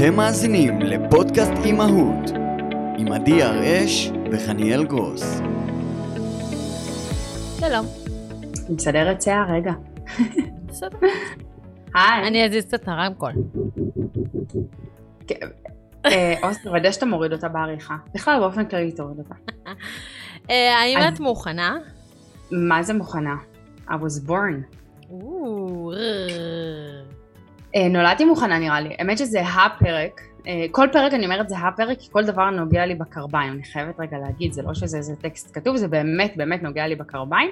[0.00, 2.30] אתם מאזינים לפודקאסט אימהות
[2.98, 5.40] עם עדי הראש וחניאל גרוס.
[7.60, 7.86] שלום.
[8.66, 9.72] אני מסדרת שיער, רגע.
[10.68, 10.98] בסדר.
[11.94, 12.28] היי.
[12.28, 13.32] אני אזיז קצת את הרמקול.
[16.06, 17.96] אה, עוז, תוודא שאתה מוריד אותה בעריכה.
[18.14, 19.34] בכלל, באופן כללי תוריד אותה.
[20.50, 21.76] אה, האם את מוכנה?
[22.50, 23.34] מה זה מוכנה?
[23.88, 24.80] I was born.
[27.76, 28.94] אה, נולדתי מוכנה נראה לי.
[28.98, 30.20] האמת שזה הפרק.
[30.46, 33.52] אה, כל פרק אני אומרת זה הפרק, כי כל דבר נוגע לי בקרביים.
[33.52, 36.96] אני חייבת רגע להגיד, זה לא שזה איזה טקסט כתוב, זה באמת באמת נוגע לי
[36.96, 37.50] בקרביים.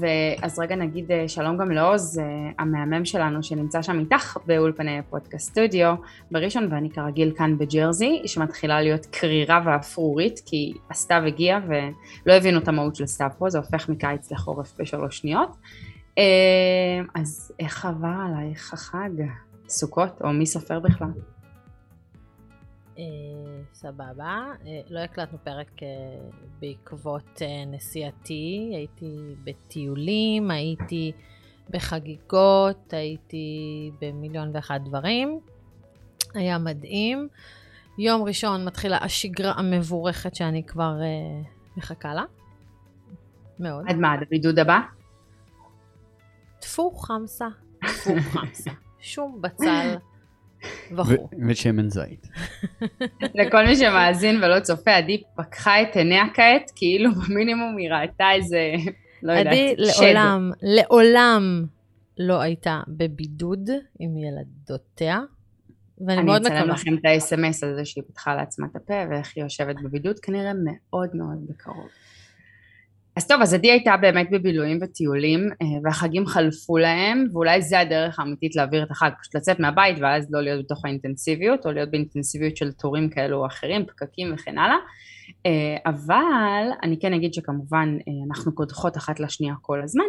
[0.00, 2.20] ואז רגע נגיד אה, שלום גם לעוז,
[2.58, 5.94] המהמם שלנו שנמצא שם איתך באולפני פודקאסט סטודיו
[6.30, 12.68] בראשון, ואני כרגיל כאן בג'רזי, שמתחילה להיות קרירה ואפרורית, כי הסתיו הגיע ולא הבינו את
[12.68, 15.56] המהות של סתיו פה, זה הופך מקיץ לחורף בשלוש שניות.
[16.18, 19.10] אה, אז איך עבר עלייך החג?
[19.68, 21.10] סוכות, או מי סופר בכלל?
[22.98, 23.04] אה,
[23.74, 24.44] סבבה.
[24.66, 25.70] אה, לא הקלטנו פרק
[26.60, 28.72] בעקבות נסיעתי.
[28.74, 31.12] הייתי בטיולים, הייתי
[31.70, 35.40] בחגיגות, הייתי במיליון ואחד דברים.
[36.34, 37.28] היה מדהים.
[37.98, 40.94] יום ראשון מתחילה השגרה המבורכת שאני כבר
[41.76, 42.24] מחכה לה.
[43.58, 43.84] מאוד.
[43.88, 44.80] עד מה, עד הבידוד הבא?
[46.60, 47.48] טפו חמסה,
[47.80, 48.70] טפו חמסה.
[49.00, 49.96] שום בצל
[50.96, 51.28] וכו'.
[51.48, 52.26] ושמן זית.
[53.38, 58.72] לכל מי שמאזין ולא צופה, עדי פקחה את עיניה כעת, כאילו במינימום היא ראתה איזה,
[59.22, 59.74] לא יודעת, עדי.
[59.76, 61.66] לעולם, לעולם
[62.18, 65.20] לא הייתה בבידוד עם ילדותיה,
[66.06, 66.74] ואני אני מאוד אצלם מקווה.
[66.74, 70.52] לכם את ה-SMS על זה שהיא פתחה לעצמה את הפה ואיך היא יושבת בבידוד, כנראה
[70.64, 71.88] מאוד מאוד בקרוב.
[73.16, 78.18] אז טוב, אז עדי הייתה באמת בבילויים וטיולים, אה, והחגים חלפו להם, ואולי זה הדרך
[78.18, 82.56] האמיתית להעביר את החג, פשוט לצאת מהבית ואז לא להיות בתוך האינטנסיביות, או להיות באינטנסיביות
[82.56, 84.76] של תורים כאלו או אחרים, פקקים וכן הלאה.
[85.46, 90.04] אה, אבל אני כן אגיד שכמובן אה, אנחנו קודחות אחת לשנייה כל הזמן,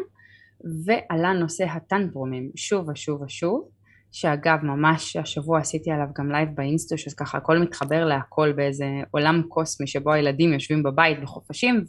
[0.85, 3.67] ועלה נושא הטנטרומים שוב ושוב ושוב,
[4.11, 9.41] שאגב ממש השבוע עשיתי עליו גם לייב באינסטו, שאז ככה הכל מתחבר להכל באיזה עולם
[9.47, 11.83] קוסמי שבו הילדים יושבים בבית בחופשים,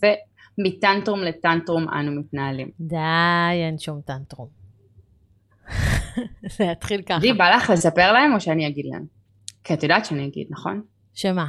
[0.58, 2.70] ומטנטרום לטנטרום אנו מתנהלים.
[2.80, 2.96] די,
[3.66, 4.48] אין שום טנטרום.
[6.56, 7.16] זה יתחיל ככה.
[7.16, 9.04] עדי, בא לך לספר להם או שאני אגיד להם?
[9.64, 10.82] כי את יודעת שאני אגיד, נכון?
[11.14, 11.46] שמה?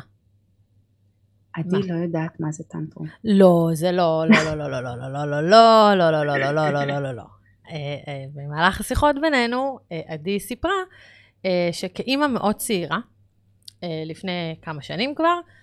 [1.54, 1.88] עדי?
[1.88, 3.08] לא יודעת מה זה טנטרום.
[3.24, 6.52] לא, זה לא, לא, לא, לא, לא, לא, לא, לא, לא, לא, לא, לא, לא,
[6.52, 7.24] לא, לא, לא, לא, לא.
[7.70, 7.78] אה,
[8.08, 10.72] אה, במהלך השיחות בינינו, אה, עדי סיפרה
[11.46, 13.00] אה, שכאימא מאוד צעירה,
[13.84, 15.63] אה, לפני כמה שנים כבר, אה,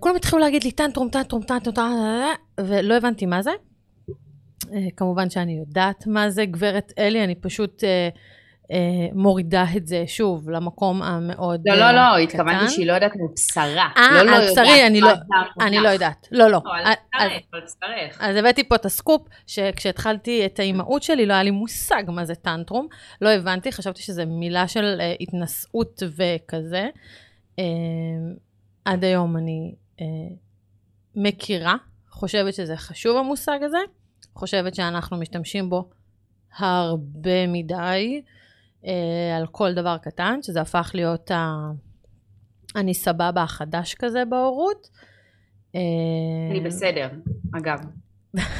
[0.00, 3.50] כולם התחילו להגיד לי טנטרום, טנטרום, טנטרום, טנטרום, ולא הבנתי מה זה.
[4.72, 8.08] אה, כמובן שאני יודעת מה זה, גברת אלי, אני פשוט אה,
[8.72, 8.78] אה,
[9.14, 12.22] מורידה את זה שוב למקום המאוד לא, אה, לא, לא, קטן.
[12.22, 13.88] התכוונתי שהיא לא יודעת על בשרה.
[13.96, 15.08] אה, לא, לא על בשרי, אני לא-
[15.82, 16.28] לא יודעת.
[16.32, 16.50] לא, לא.
[16.50, 16.60] לא,
[18.20, 22.34] אז- הבאתי פה את הסקופ, שכשהתחלתי את האימהות שלי לא היה לי מושג מה זה
[22.34, 22.86] טנטרום.
[23.20, 26.88] לא הבנתי, חשבתי שזו מילה של התנשאות וכזה.
[28.84, 30.02] עד היום אני uh,
[31.14, 31.76] מכירה,
[32.10, 33.78] חושבת שזה חשוב המושג הזה,
[34.34, 35.90] חושבת שאנחנו משתמשים בו
[36.58, 38.22] הרבה מדי
[38.82, 38.86] uh,
[39.36, 41.52] על כל דבר קטן, שזה הפך להיות ה...
[42.76, 44.88] אני סבבה החדש כזה בהורות.
[45.74, 45.80] אה,
[46.50, 47.08] אני בסדר,
[47.58, 47.78] אגב.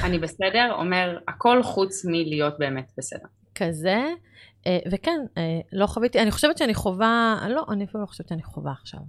[0.04, 3.26] אני בסדר, אומר הכל חוץ מלהיות באמת בסדר.
[3.54, 4.00] כזה,
[4.66, 8.42] אה, וכן, אה, לא חוויתי, אני חושבת שאני חווה, לא, אני אפילו לא חושבת שאני
[8.42, 9.00] חווה עכשיו.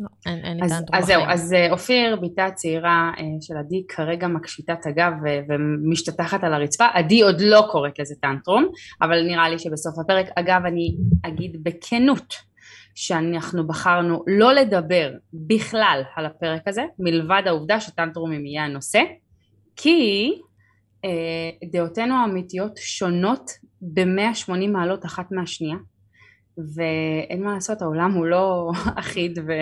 [0.00, 1.22] לא, אין, אין לי אז, טנטרום אז זהו.
[1.28, 6.54] אז אה, אופיר, בתה הצעירה אה, של עדי, כרגע מקשיטה את הגב ו- ומשתטחת על
[6.54, 6.86] הרצפה.
[6.94, 8.68] עדי עוד לא קוראת לזה טנטרום,
[9.02, 12.34] אבל נראה לי שבסוף הפרק, אגב, אני אגיד בכנות,
[12.94, 19.00] שאנחנו בחרנו לא לדבר בכלל על הפרק הזה, מלבד העובדה שטנטרומים יהיה הנושא,
[19.76, 20.32] כי
[21.04, 25.76] אה, דעותינו האמיתיות שונות ב-180 מעלות אחת מהשנייה,
[26.58, 28.70] ואין מה לעשות, העולם הוא לא
[29.00, 29.52] אחיד ו...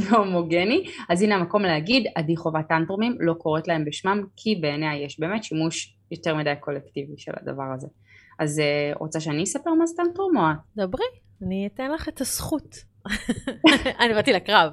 [0.00, 5.20] והומוגני, אז הנה המקום להגיד, עדי חובה טנטרומים, לא קוראת להם בשמם, כי בעיניה יש
[5.20, 7.86] באמת שימוש יותר מדי קולקטיבי של הדבר הזה.
[8.38, 10.56] אז אה, רוצה שאני אספר מה זה טנטרום או את?
[10.76, 11.06] דברי,
[11.42, 12.76] אני אתן לך את הזכות.
[14.00, 14.72] אני באתי לקרב.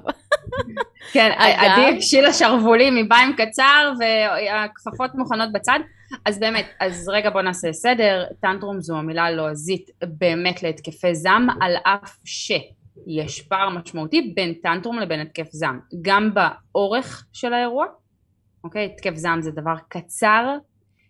[1.12, 5.78] כן, עדי הקשילה שרוולים מביים קצר והכפפות מוכנות בצד.
[6.26, 11.72] אז באמת, אז רגע בוא נעשה סדר, טנטרום זו המילה הלועזית באמת להתקפי זעם, על
[11.84, 17.86] אף שיש פער משמעותי בין טנטרום לבין התקף זעם, גם באורך של האירוע,
[18.64, 18.84] אוקיי?
[18.84, 20.56] התקף זעם זה דבר קצר,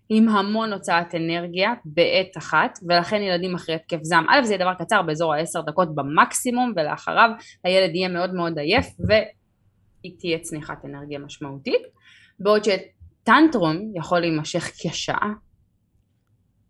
[0.08, 4.74] עם המון הוצאת אנרגיה בעת אחת ולכן ילדים אחרי התקף זעם א' זה יהיה דבר
[4.74, 7.30] קצר באזור העשר דקות במקסימום ולאחריו
[7.64, 11.82] הילד יהיה מאוד מאוד עייף והיא תהיה צניחת אנרגיה משמעותית.
[12.40, 12.64] בעוד
[13.26, 15.32] שטנטרום יכול להימשך כשעה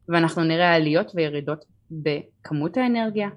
[0.08, 3.29] ואנחנו נראה עליות וירידות בכמות האנרגיה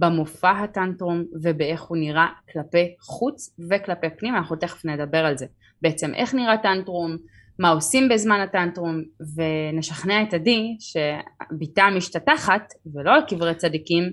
[0.00, 5.46] במופע הטנטרום ובאיך הוא נראה כלפי חוץ וכלפי פנים אנחנו תכף נדבר על זה
[5.82, 7.16] בעצם איך נראה טנטרום
[7.58, 9.02] מה עושים בזמן הטנטרום
[9.36, 14.12] ונשכנע את עדי שבתה המשתתחת ולא על קברי צדיקים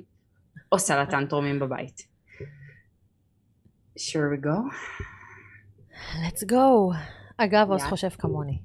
[0.69, 2.13] עושה לה טנטרומים בבית.
[3.98, 4.57] sure we go?
[6.24, 6.94] let's go.
[7.38, 8.57] אגב, עוז חושב כמוני.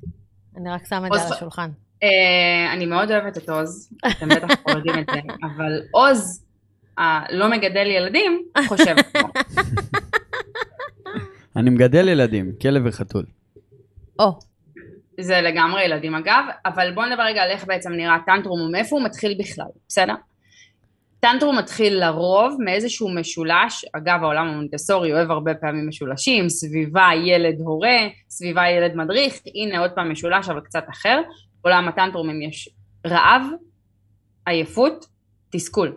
[0.56, 1.70] אני רק שמה את זה על השולחן.
[2.04, 2.06] Uh,
[2.72, 6.44] אני מאוד אוהבת את עוז, אתם בטח יודעים את זה, אבל עוז
[6.98, 9.28] הלא מגדל ילדים חושב כמו.
[11.56, 13.26] אני מגדל ילדים, כלב וחתול.
[14.18, 14.38] או.
[15.20, 19.04] זה לגמרי ילדים אגב, אבל בואו נדבר רגע על איך בעצם נראה טנטרום ומאיפה הוא
[19.04, 20.14] מתחיל בכלל, בסדר?
[21.20, 27.98] טנטרום מתחיל לרוב מאיזשהו משולש, אגב העולם המונטסורי אוהב הרבה פעמים משולשים, סביבה ילד הורה,
[28.28, 31.20] סביבה ילד מדריך, הנה עוד פעם משולש אבל קצת אחר,
[31.62, 32.68] עולם הטנטרומים יש
[33.06, 33.42] רעב,
[34.46, 35.06] עייפות,
[35.50, 35.96] תסכול.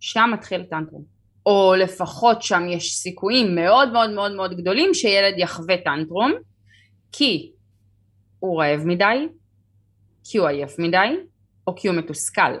[0.00, 1.16] שם מתחיל טנטרום.
[1.46, 6.32] או לפחות שם יש סיכויים מאוד מאוד מאוד מאוד גדולים שילד יחווה טנטרום,
[7.12, 7.52] כי
[8.38, 9.28] הוא רעב מדי,
[10.24, 11.16] כי הוא עייף מדי,
[11.66, 12.52] או כי הוא מתוסכל.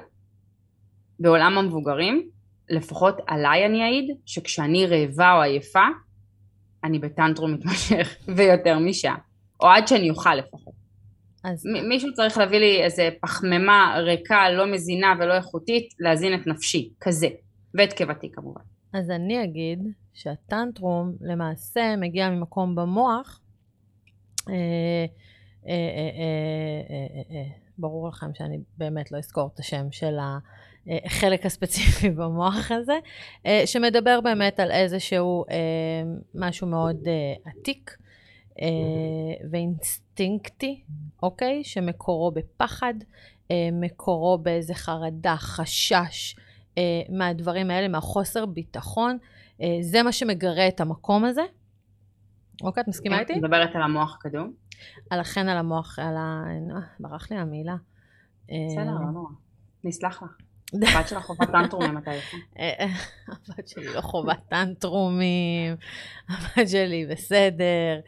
[1.20, 2.28] בעולם המבוגרים,
[2.70, 5.86] לפחות עליי אני אעיד, שכשאני רעבה או עייפה,
[6.84, 9.16] אני בטנטרום מתמשך ויותר משעה,
[9.60, 10.74] או עד שאני אוכל לפחות.
[11.44, 11.66] אז...
[11.88, 17.28] מישהו צריך להביא לי איזה פחמימה ריקה, לא מזינה ולא איכותית, להזין את נפשי, כזה,
[17.74, 18.60] ואת קיבתי כמובן.
[18.92, 19.78] אז אני אגיד
[20.14, 23.40] שהטנטרום למעשה מגיע ממקום במוח,
[24.48, 24.54] אה,
[25.68, 25.72] אה,
[27.30, 27.42] אה,
[27.78, 30.18] ברור לכם שאני באמת לא אזכור את השם של
[31.04, 32.98] החלק הספציפי במוח הזה,
[33.66, 35.44] שמדבר באמת על איזשהו
[36.34, 36.96] משהו מאוד
[37.44, 37.96] עתיק
[39.50, 40.82] ואינסטינקטי,
[41.22, 41.64] אוקיי?
[41.64, 42.94] שמקורו בפחד,
[43.72, 46.36] מקורו באיזה חרדה, חשש
[47.08, 49.18] מהדברים האלה, מהחוסר ביטחון.
[49.80, 51.42] זה מה שמגרה את המקום הזה.
[52.62, 53.32] אוקיי, את מסכימה איתי?
[53.32, 54.52] את מדברת על המוח הקדום?
[55.10, 56.42] על החן על המוח, על ה...
[57.00, 57.76] ברח לי המילה.
[58.44, 59.30] בסדר, לא נורא.
[59.84, 60.45] נסלח לך.
[60.74, 62.10] הבת שלך חובת טנטרומים מתי
[63.32, 65.76] הבת שלי לא חובת טנטרומים,
[66.30, 68.00] הבת שלי בסדר.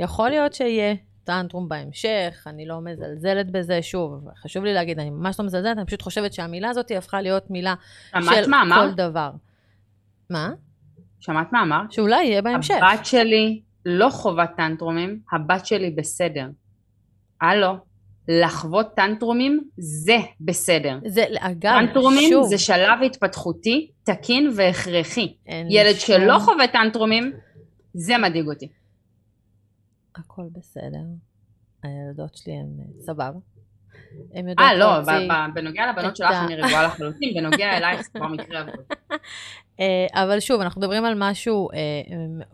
[0.00, 0.94] יכול להיות שיהיה
[1.24, 5.86] טנטרום בהמשך, אני לא מזלזלת בזה, שוב, חשוב לי להגיד, אני ממש לא מזלזלת, אני
[5.86, 7.74] פשוט חושבת שהמילה הזאת הפכה להיות מילה
[8.20, 9.30] של כל דבר.
[10.30, 10.50] מה?
[11.20, 11.92] שמעת מה אמרת?
[11.92, 12.74] שאולי יהיה בהמשך.
[12.82, 16.48] הבת שלי לא חובת טנטרומים, הבת שלי בסדר.
[17.40, 17.76] הלו,
[18.28, 20.98] לחוות טנטרומים זה בסדר.
[21.06, 22.48] זה, אגב, טנטרומים שוב.
[22.48, 25.34] זה שלב התפתחותי תקין והכרחי.
[25.70, 26.16] ילד שום...
[26.16, 27.32] שלא חווה טנטרומים,
[27.94, 28.68] זה מדאיג אותי.
[30.16, 30.98] הכל בסדר.
[31.82, 32.66] הילדות שלי הן
[34.36, 34.64] אה, סבבה.
[34.64, 38.84] אה, לא, בנוגע לבנות שלך אני רגועה לחלוטין, בנוגע אלייך זה כבר מקרה אבוד.
[39.80, 41.78] אה, אבל שוב, אנחנו מדברים על משהו אה,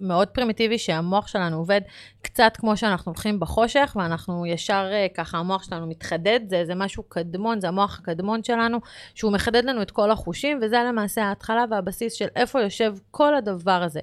[0.01, 1.81] מאוד פרימיטיבי, שהמוח שלנו עובד
[2.23, 7.03] קצת כמו שאנחנו הולכים בחושך, ואנחנו ישר אה, ככה, המוח שלנו מתחדד, זה, זה משהו
[7.03, 8.79] קדמון, זה המוח הקדמון שלנו,
[9.15, 13.83] שהוא מחדד לנו את כל החושים, וזה למעשה ההתחלה והבסיס של איפה יושב כל הדבר
[13.83, 14.01] הזה.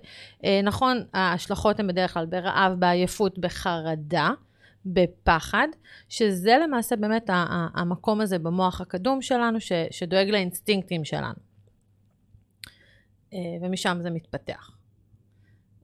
[0.64, 4.30] נכון, ההשלכות הן בדרך כלל ברעב, בעייפות, בחרדה.
[4.86, 5.68] בפחד,
[6.10, 7.30] שזה למעשה באמת
[7.74, 11.40] המקום הזה במוח הקדום שלנו, ש, שדואג לאינסטינקטים שלנו.
[13.34, 14.80] אה, ומשם זה מתפתח.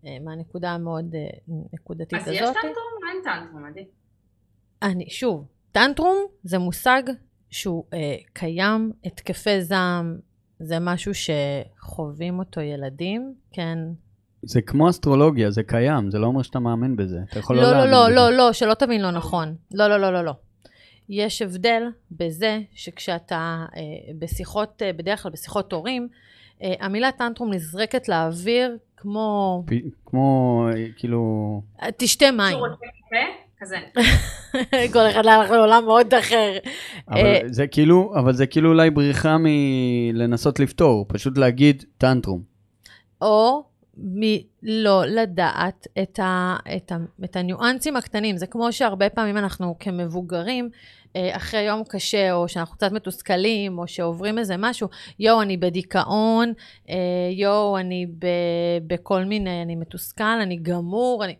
[0.05, 1.27] אה, מהנקודה המאוד אה,
[1.73, 2.27] נקודתית הזאת.
[2.27, 2.73] אז יש טנטרום?
[3.05, 3.85] מה אין טנטרום, עדי?
[4.81, 7.03] אני, שוב, טנטרום זה מושג
[7.49, 10.17] שהוא אה, קיים, התקפי זעם
[10.59, 13.77] זה משהו שחווים אותו ילדים, כן.
[14.45, 17.19] זה כמו אסטרולוגיה, זה קיים, זה לא אומר שאתה מאמין בזה.
[17.29, 19.55] אתה יכול לא, לא, לא, לא, לא, לא, שלא תבין לא נכון.
[19.73, 20.33] לא, לא, לא, לא, לא.
[21.09, 23.81] יש הבדל בזה שכשאתה אה,
[24.19, 26.07] בשיחות, אה, בדרך כלל בשיחות הורים,
[26.63, 29.63] אה, המילה טנטרום נזרקת לאוויר כמו...
[30.05, 31.61] כמו, כאילו...
[31.81, 32.57] אה, תשתה מים.
[33.59, 33.77] כזה.
[34.93, 36.51] כל אחד הלך לעולם מאוד אחר.
[37.09, 42.41] אבל אה, זה כאילו, אבל זה כאילו אולי בריחה מלנסות לפתור, פשוט להגיד טנטרום.
[43.21, 43.63] או
[43.97, 48.37] מלא לדעת את, ה, את, ה, את הניואנסים הקטנים.
[48.37, 50.69] זה כמו שהרבה פעמים אנחנו כמבוגרים,
[51.15, 54.87] אה, אחרי יום קשה, או שאנחנו קצת מתוסכלים, או שעוברים איזה משהו,
[55.19, 56.53] יואו, אני בדיכאון,
[56.89, 56.95] אה,
[57.31, 58.27] יואו, אני ב,
[58.87, 61.35] בכל מיני, אני מתוסכל, אני גמור, אני...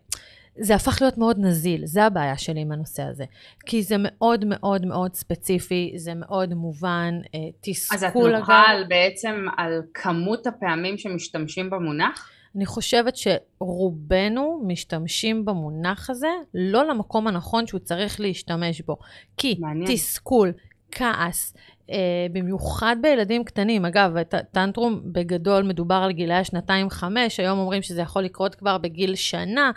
[0.58, 3.24] זה הפך להיות מאוד נזיל, זה הבעיה שלי עם הנושא הזה.
[3.66, 8.04] כי זה מאוד מאוד מאוד ספציפי, זה מאוד מובן, אה, תסכול אגב.
[8.04, 12.30] אז את נוחה בעצם על כמות הפעמים שמשתמשים במונח?
[12.56, 18.96] אני חושבת שרובנו משתמשים במונח הזה לא למקום הנכון שהוא צריך להשתמש בו.
[19.36, 19.94] כי מעניין.
[19.94, 20.52] תסכול,
[20.92, 21.54] כעס,
[21.90, 23.84] אה, במיוחד בילדים קטנים.
[23.84, 24.22] אגב,
[24.52, 29.70] טנטרום בגדול מדובר על גילאי השנתיים-חמש, היום אומרים שזה יכול לקרות כבר בגיל שנה,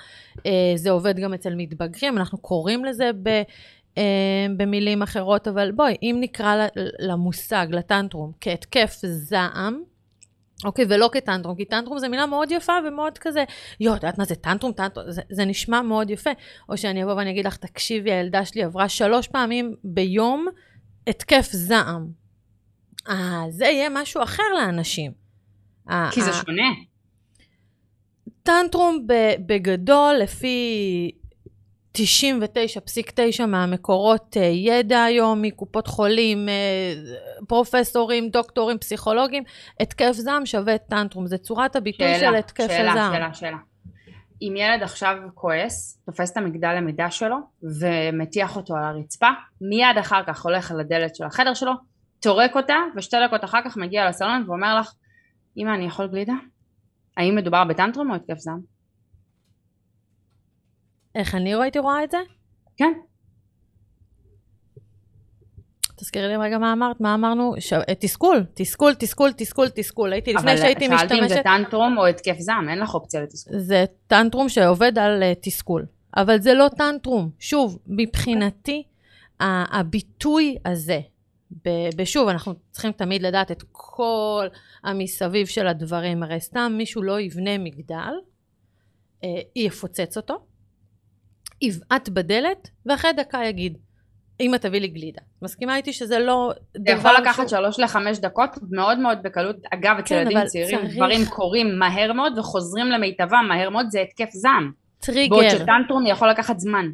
[0.46, 3.30] אה, זה עובד גם אצל מתבגרים, אנחנו קוראים לזה ב...
[3.98, 6.68] אה, במילים אחרות, אבל בואי, אם נקרא
[7.00, 9.84] למושג, לטנטרום, כהתקף זעם,
[10.66, 13.44] אוקיי, ולא כטנטרום, כי טנטרום זה מילה מאוד יפה ומאוד כזה,
[13.80, 14.72] יואו, את יודעת מה זה טנטרום?
[14.74, 16.30] טנטרום, זה, זה נשמע מאוד יפה.
[16.70, 20.48] או שאני אבוא ואני אגיד לך, תקשיבי, הילדה שלי עברה שלוש פעמים ביום
[21.08, 22.08] התקף זעם.
[23.10, 25.12] אה, זה יהיה משהו אחר לאנשים.
[26.12, 26.70] כי זה שונה.
[28.44, 29.08] טנטרום
[29.46, 31.12] בגדול, לפי
[31.98, 36.94] 99.9 מהמקורות אה, ידע היום, מקופות חולים, אה,
[37.48, 39.44] פרופסורים, דוקטורים, פסיכולוגים,
[39.80, 43.14] התקף זעם שווה טנטרום, זה צורת הביטוי שאלה, של התקף שאלה, הזעם.
[43.14, 43.58] שאלה, שאלה, שאלה.
[44.42, 49.30] אם ילד עכשיו כועס, תופס את המגדל למידה שלו ומטיח אותו על הרצפה,
[49.62, 51.72] מיד אחר כך הולך על הדלת של החדר שלו,
[52.20, 54.94] טורק אותה, ושתי דקות אחר כך מגיע לסלון ואומר לך,
[55.58, 56.34] אמא אני יכול גלידה?
[57.18, 58.79] האם מדובר בטנטרום או התקף זעם?
[61.20, 62.18] איך אני הייתי רואה את זה?
[62.78, 62.94] כן.
[65.96, 67.56] תזכירי לי רגע מה אמרת, מה אמרנו?
[67.60, 67.74] ש...
[67.74, 70.14] אה, תסכול, תסכול, תסכול, תסכול, תסכול.
[70.14, 71.04] הייתי לפני שהייתי משתמשת...
[71.04, 73.60] אבל שאלתי אם זה טנטרום או התקף זעם, אין לך אופציה לתסכול.
[73.60, 75.86] זה טנטרום שעובד על uh, תסכול.
[76.18, 77.30] אבל זה לא טנטרום.
[77.40, 79.46] שוב, מבחינתי, okay.
[79.46, 81.00] הביטוי הזה,
[81.98, 84.48] ושוב, אנחנו צריכים תמיד לדעת את כל
[84.84, 86.24] המסביב של הדברים.
[86.24, 88.14] הרי סתם מישהו לא יבנה מגדל,
[89.24, 90.38] אה, יפוצץ אותו,
[91.62, 93.78] יבעט בדלת, ואחרי דקה יגיד,
[94.40, 95.22] אמא תביא לי גלידה.
[95.42, 96.84] מסכימה איתי שזה לא דבר...
[96.86, 99.56] זה יכול לקחת שלוש לחמש דקות מאוד מאוד בקלות.
[99.74, 100.96] אגב, אצל כן, ילדים צעירים צריך...
[100.96, 104.72] דברים קורים מהר מאוד וחוזרים למיטבם מהר מאוד, זה התקף זעם.
[105.00, 105.36] טריגר.
[105.36, 106.86] בעוד שטנטרום יכול לקחת זמן.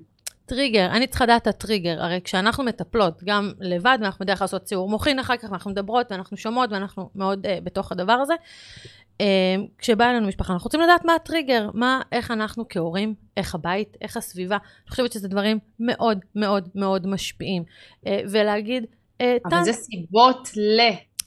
[0.46, 4.64] טריגר, אני צריכה לדעת את הטריגר, הרי כשאנחנו מטפלות גם לבד, ואנחנו בדרך כלל לעשות
[4.64, 8.34] ציור מוחין אחר כך, ואנחנו מדברות ואנחנו שומעות ואנחנו מאוד uh, בתוך הדבר הזה,
[9.78, 14.18] כשבאה אלינו משפחה, אנחנו רוצים לדעת מה הטריגר, מה, איך אנחנו כהורים, איך הבית, איך
[14.18, 17.64] הסביבה, אני חושבת שזה דברים מאוד מאוד מאוד משפיעים.
[17.64, 19.64] Uh, ולהגיד, uh, אבל.
[19.64, 20.80] זה סיבות ל...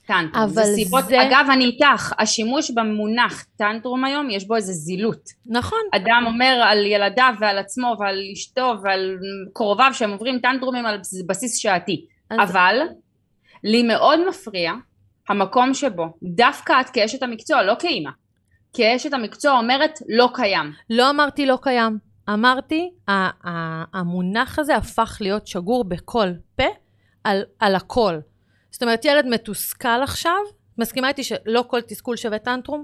[0.09, 0.43] טנטרום.
[0.43, 0.75] אבל זה...
[0.75, 1.27] סיבות, זה...
[1.27, 5.29] אגב, אני איתך, השימוש במונח טנטרום היום, יש בו איזה זילות.
[5.45, 5.79] נכון.
[5.95, 9.17] אדם אומר על ילדיו ועל עצמו ועל אשתו ועל
[9.53, 12.05] קרוביו שהם עוברים טנטרומים על בסיס שעתי.
[12.29, 12.49] אז...
[12.49, 12.79] אבל,
[13.63, 14.73] לי מאוד מפריע
[15.29, 18.09] המקום שבו, דווקא את כאשת המקצוע, לא כאימא,
[18.73, 20.71] כאשת המקצוע אומרת לא קיים.
[20.89, 21.97] לא אמרתי לא קיים.
[22.33, 22.89] אמרתי,
[23.93, 26.63] המונח הזה הפך להיות שגור בכל פה
[27.23, 28.19] על, על הכל.
[28.71, 30.37] זאת אומרת, ילד מתוסכל עכשיו,
[30.77, 32.83] מסכימה איתי שלא כל תסכול שווה טנטרום?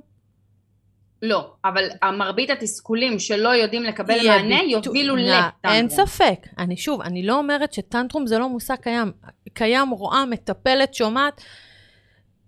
[1.22, 1.84] לא, אבל
[2.18, 5.74] מרבית התסכולים שלא יודעים לקבל מענה יובילו לטנטרום.
[5.74, 6.40] אין ספק.
[6.58, 9.12] אני שוב, אני לא אומרת שטנטרום זה לא מושג קיים.
[9.54, 11.42] קיים, רואה, מטפלת, שומעת.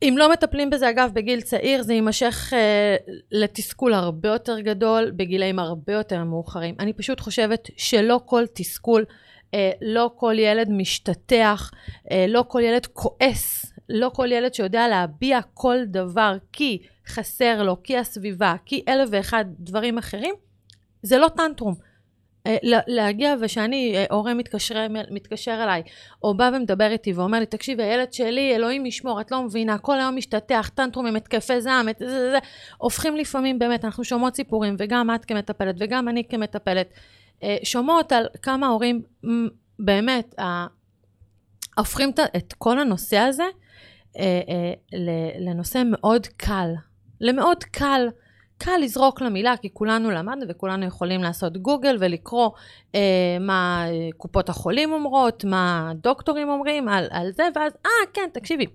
[0.01, 2.95] אם לא מטפלים בזה, אגב, בגיל צעיר, זה יימשך אה,
[3.31, 6.75] לתסכול הרבה יותר גדול, בגילאים הרבה יותר מאוחרים.
[6.79, 9.05] אני פשוט חושבת שלא כל תסכול
[9.53, 11.71] אה, לא כל ילד משתטח,
[12.11, 17.83] אה, לא כל ילד כועס, לא כל ילד שיודע להביע כל דבר כי חסר לו,
[17.83, 20.35] כי הסביבה, כי אלף ואחד דברים אחרים,
[21.01, 21.86] זה לא טנטרום.
[22.47, 25.81] אה, להגיע ושאני, אה, הורה מתקשר, מתקשר אליי,
[26.23, 29.99] או בא ומדבר איתי ואומר לי, תקשיבי, הילד שלי, אלוהים ישמור, את לא מבינה, כל
[29.99, 32.37] היום משתטח, טנטרומים, התקפי זעם, את זה, זה, זה,
[32.77, 36.93] הופכים לפעמים, באמת, אנחנו שומעות סיפורים, וגם את כמטפלת, וגם אני כמטפלת,
[37.43, 39.01] אה, שומעות על כמה הורים
[39.79, 40.35] באמת
[41.77, 43.43] הופכים את כל הנושא הזה
[45.39, 46.69] לנושא מאוד קל,
[47.21, 48.07] למאוד קל.
[48.57, 52.49] קל לזרוק למילה, כי כולנו למדנו וכולנו יכולים לעשות גוגל ולקרוא
[52.95, 52.99] אה,
[53.39, 53.85] מה
[54.17, 58.65] קופות החולים אומרות, מה דוקטורים אומרים על, על זה, ואז, אה, כן, תקשיבי,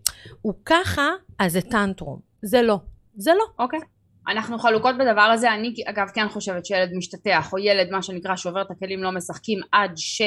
[0.42, 1.08] הוא ככה,
[1.38, 2.20] אז זה טנטרום.
[2.42, 2.78] זה לא.
[3.14, 3.64] זה לא.
[3.64, 3.80] אוקיי.
[3.80, 3.82] Okay.
[4.28, 8.62] אנחנו חלוקות בדבר הזה, אני אגב כן חושבת שילד משתטח או ילד מה שנקרא שובר
[8.62, 10.22] את הכלים לא משחקים עד ש...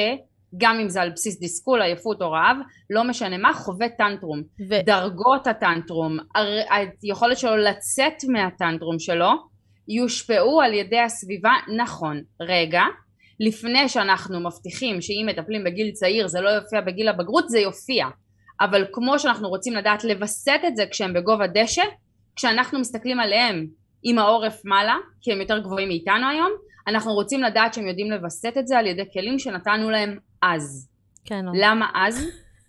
[0.56, 2.56] גם אם זה על בסיס דיסקול, עייפות או רעב,
[2.90, 4.42] לא משנה מה, חווה טנטרום.
[4.68, 4.74] ו...
[4.84, 6.18] דרגות הטנטרום,
[7.02, 9.30] היכולת שלו לצאת מהטנטרום שלו,
[9.88, 12.82] יושפעו על ידי הסביבה, נכון, רגע,
[13.40, 18.06] לפני שאנחנו מבטיחים שאם מטפלים בגיל צעיר זה לא יופיע בגיל הבגרות, זה יופיע.
[18.60, 21.82] אבל כמו שאנחנו רוצים לדעת לווסת את זה כשהם בגובה דשא,
[22.36, 23.66] כשאנחנו מסתכלים עליהם
[24.02, 26.52] עם העורף מעלה, כי הם יותר גבוהים מאיתנו היום,
[26.88, 30.88] אנחנו רוצים לדעת שהם יודעים לווסת את זה על ידי כלים שנתנו להם אז.
[31.24, 31.52] כן, לא.
[31.54, 32.26] למה אז?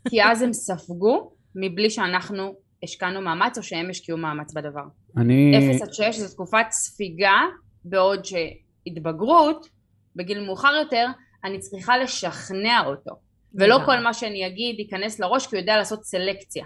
[0.10, 4.84] כי אז הם ספגו מבלי שאנחנו השקענו מאמץ או שהם השקיעו מאמץ בדבר.
[5.18, 5.72] אני...
[5.76, 7.42] 0 עד 6 זו תקופת ספיגה,
[7.86, 9.68] בעוד שהתבגרות,
[10.16, 11.06] בגיל מאוחר יותר,
[11.44, 13.12] אני צריכה לשכנע אותו.
[13.54, 13.86] ולא לגמרי.
[13.86, 16.66] כל מה שאני אגיד ייכנס לראש כי הוא יודע לעשות סלקציה.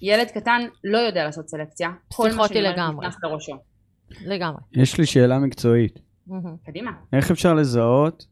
[0.00, 1.88] ילד קטן לא יודע לעשות סלקציה.
[2.08, 3.06] כל מה פסיכוטי שאני אומרת לגמרי.
[3.06, 3.56] נכנס לראשו.
[4.26, 4.60] לגמרי.
[4.72, 6.05] יש לי שאלה מקצועית.
[6.66, 6.90] קדימה.
[7.12, 8.26] איך אפשר לזהות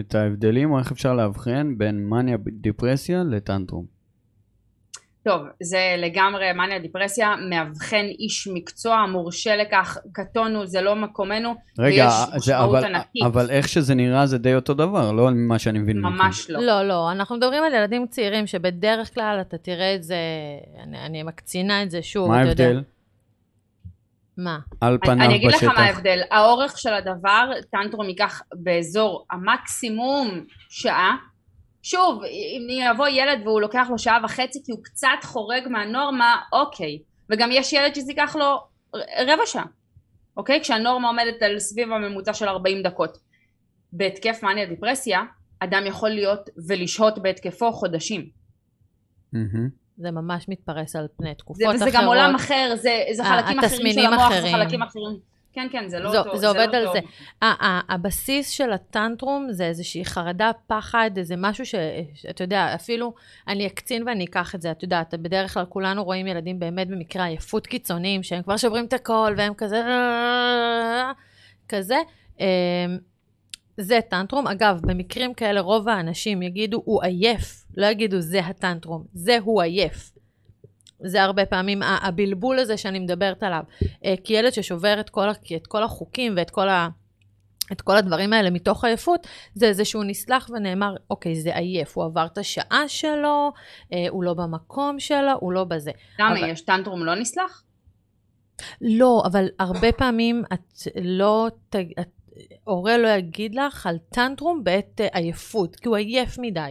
[0.00, 4.00] את ההבדלים, או איך אפשר לאבחן בין מניה דיפרסיה לטנטרום?
[5.24, 12.04] טוב, זה לגמרי מניה דיפרסיה, מאבחן איש מקצוע, מורשה לכך, קטונו, זה לא מקומנו, רגע,
[12.04, 13.22] ויש זה, משמעות אבל, ענקית.
[13.26, 16.00] אבל איך שזה נראה זה די אותו דבר, לא ממה שאני מבין.
[16.00, 16.08] מכם.
[16.08, 16.60] ממש לא.
[16.60, 20.16] לא, לא, אנחנו מדברים על ילדים צעירים שבדרך כלל אתה תראה את זה,
[20.82, 22.80] אני, אני מקצינה את זה שוב, מה אתה יודע.
[24.44, 24.58] מה?
[24.80, 25.62] על פניו אני אגיד בשטח.
[25.62, 31.16] לך מה ההבדל, האורך של הדבר, טנטרום ייקח באזור המקסימום שעה.
[31.82, 36.98] שוב, אם יבוא ילד והוא לוקח לו שעה וחצי כי הוא קצת חורג מהנורמה, אוקיי.
[37.30, 38.60] וגם יש ילד שזה ייקח לו
[39.26, 39.64] רבע שעה,
[40.36, 40.60] אוקיי?
[40.60, 43.18] כשהנורמה עומדת על סביב הממוצע של 40 דקות.
[43.92, 45.22] בהתקף מניה דיפרסיה,
[45.60, 48.28] אדם יכול להיות ולשהות בהתקפו חודשים.
[49.32, 49.68] מהמם.
[50.00, 51.88] זה ממש מתפרס על פני תקופות זה, אחרות.
[51.88, 54.54] וזה גם עולם אחר, זה, זה חלקים אחרים של המוח, זה אחרים.
[54.54, 55.30] חלקים אחרים.
[55.52, 56.38] כן, כן, זה לא זה- אותו.
[56.38, 56.98] זה עובד לא על אותו- זה.
[57.42, 61.64] ה- ה- הבסיס של הטנטרום זה איזושהי חרדה, פחד, איזה משהו
[62.14, 63.14] שאתה יודע, אפילו
[63.48, 67.24] אני אקצין ואני אקח את זה, את יודעת, בדרך כלל כולנו רואים ילדים באמת במקרה
[67.24, 69.82] עייפות קיצוניים, שהם כבר שוברים את הכל והם כזה,
[71.68, 71.96] כזה.
[73.80, 74.46] זה טנטרום.
[74.46, 80.12] אגב, במקרים כאלה רוב האנשים יגידו, הוא עייף, לא יגידו, זה הטנטרום, זה הוא עייף.
[81.04, 83.62] זה הרבה פעמים הבלבול הזה שאני מדברת עליו.
[84.04, 86.88] אה, כי ילד ששובר את כל, את כל החוקים ואת כל, ה,
[87.72, 92.04] את כל הדברים האלה מתוך עייפות, זה איזה שהוא נסלח ונאמר, אוקיי, זה עייף, הוא
[92.04, 93.52] עבר את השעה שלו,
[93.92, 95.90] אה, הוא לא במקום שלו, הוא לא בזה.
[96.18, 97.62] למה, אבל- יש טנטרום לא נסלח?
[98.80, 101.48] לא, אבל הרבה פעמים את לא,
[102.00, 102.08] את,
[102.64, 106.70] הורה לא יגיד לך על טנטרום בעת אה, עייפות, כי הוא עייף מדי.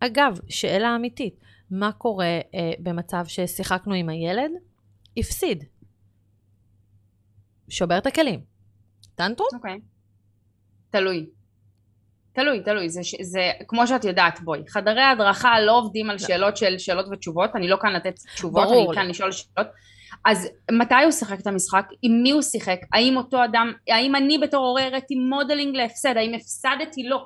[0.00, 1.34] אגב, שאלה אמיתית,
[1.70, 4.50] מה קורה אה, במצב ששיחקנו עם הילד?
[5.16, 5.64] הפסיד.
[7.68, 8.40] שובר את הכלים.
[9.14, 9.48] טנטרום?
[9.54, 9.80] אוקיי.
[10.90, 11.26] תלוי.
[12.32, 16.56] תלוי, תלוי, זה, ש- זה כמו שאת יודעת, בואי, חדרי הדרכה לא עובדים על שאלות
[16.56, 19.08] של שאלות ותשובות, אני לא כאן לתת תשובות, ברור אני כאן.
[19.08, 19.66] לשאול שאלות.
[20.26, 21.86] אז מתי הוא שיחק את המשחק?
[22.02, 22.78] עם מי הוא שיחק?
[22.92, 26.16] האם אותו אדם, האם אני בתור הורה הראיתי modeling להפסד?
[26.16, 27.18] האם הפסדתי לו?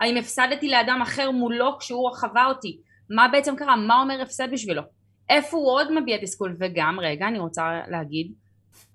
[0.00, 2.78] האם הפסדתי לאדם אחר מולו כשהוא חווה אותי?
[3.10, 3.76] מה בעצם קרה?
[3.76, 4.82] מה אומר הפסד בשבילו?
[5.28, 6.56] איפה הוא עוד מביע תסכול?
[6.60, 8.32] וגם, רגע, אני רוצה להגיד,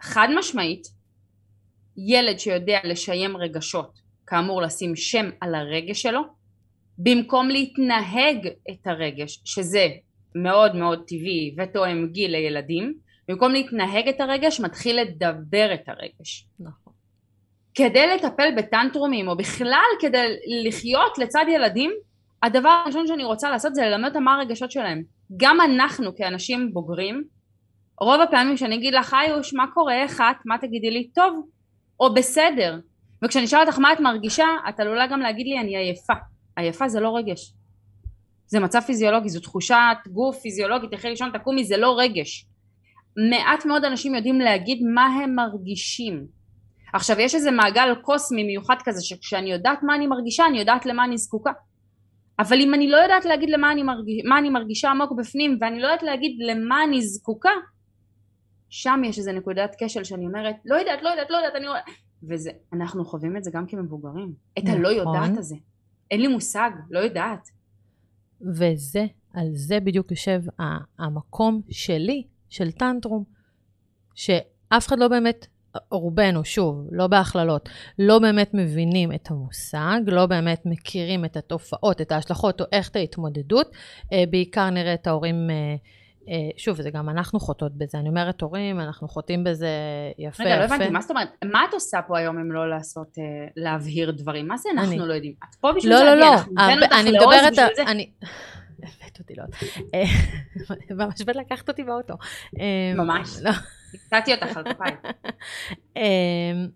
[0.01, 0.87] חד משמעית,
[1.97, 6.21] ילד שיודע לשיים רגשות, כאמור לשים שם על הרגש שלו,
[6.97, 9.87] במקום להתנהג את הרגש, שזה
[10.35, 12.93] מאוד מאוד טבעי ותואם גיל לילדים,
[13.27, 16.47] במקום להתנהג את הרגש, מתחיל לדבר את הרגש.
[16.59, 16.93] נכון.
[17.73, 20.35] כדי לטפל בטנטרומים, או בכלל כדי
[20.67, 21.91] לחיות לצד ילדים,
[22.43, 25.03] הדבר הראשון שאני רוצה לעשות זה ללמד אותם מה הרגשות שלהם.
[25.37, 27.23] גם אנחנו כאנשים בוגרים,
[28.01, 31.47] רוב הפעמים שאני אגיד לך, היוש, מה קורה, איך את, מה תגידי לי, טוב,
[31.99, 32.79] או בסדר.
[33.23, 36.13] וכשאני אשאל אותך מה את מרגישה, את עלולה גם להגיד לי, אני עייפה.
[36.55, 37.53] עייפה זה לא רגש.
[38.47, 42.45] זה מצב פיזיולוגי, זו תחושת גוף פיזיולוגית, תלכי לישון, תקומי, זה לא רגש.
[43.29, 46.27] מעט מאוד אנשים יודעים להגיד מה הם מרגישים.
[46.93, 51.05] עכשיו יש איזה מעגל קוסמי מיוחד כזה שכשאני יודעת מה אני מרגישה אני יודעת למה
[51.05, 51.51] אני זקוקה.
[52.39, 55.79] אבל אם אני לא יודעת להגיד למה אני, מרגיש, מה אני מרגישה עמוק בפנים ואני
[55.79, 57.51] לא יודעת להגיד למה אני זקוקה
[58.69, 61.67] שם יש איזה נקודת כשל שאני אומרת לא יודעת לא יודעת לא יודעת אני...
[62.23, 64.33] וזה אנחנו חווים את זה גם כמבוגרים.
[64.59, 65.15] את הלא נכון.
[65.15, 65.55] יודעת הזה.
[66.11, 67.49] אין לי מושג לא יודעת.
[68.41, 70.41] וזה, על זה בדיוק יושב
[70.99, 73.23] המקום שלי, של טנטרום,
[74.15, 75.47] שאף אחד לא באמת,
[75.91, 82.11] רובנו, שוב, לא בהכללות, לא באמת מבינים את המושג, לא באמת מכירים את התופעות, את
[82.11, 83.71] ההשלכות או איך את ההתמודדות.
[84.13, 85.75] אה, בעיקר נראה את ההורים, אה,
[86.29, 87.97] אה, שוב, זה גם אנחנו חוטאות בזה.
[87.97, 89.69] אני אומרת הורים, אנחנו חוטאים בזה
[90.17, 90.75] יפה רגע לא יפה.
[90.75, 93.17] הבנתי מה זאת אומרת מה את עושה פה היום אם לא לעשות
[93.57, 96.19] להבהיר דברים מה זה אנחנו אני- לא יודעים את פה בשביל לא, זה לא, עדי,
[96.19, 97.83] לא, אנחנו הרבה- אותך אני מדברת, בשביל זה.
[97.91, 98.09] אני...
[98.83, 99.49] הבאת אותי לעוד.
[99.95, 100.03] אה,
[100.95, 102.13] ממש באת לקחת אותי באוטו.
[102.59, 103.29] אה, ממש.
[103.41, 103.51] לא.
[104.13, 104.95] נתתי אותך על כפיים
[105.97, 106.67] אמ,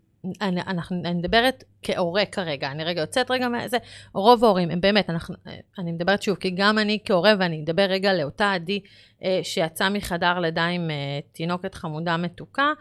[0.42, 3.78] אני, אנחנו, אני מדברת כהורה כרגע, אני רגע יוצאת רגע מזה,
[4.14, 5.36] רוב ההורים הם באמת, אנחנו,
[5.80, 8.80] אני מדברת שוב, כי גם אני כהורה, ואני אדבר רגע לאותה עדי
[9.24, 12.74] אה, שיצאה מחדר לידה עם אה, תינוקת חמודה מתוקה,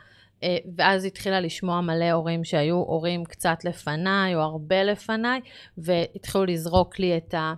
[0.42, 5.40] אה, ואז התחילה לשמוע מלא הורים שהיו הורים קצת לפניי, או הרבה לפניי,
[5.78, 7.54] והתחילו לזרוק לי את ה...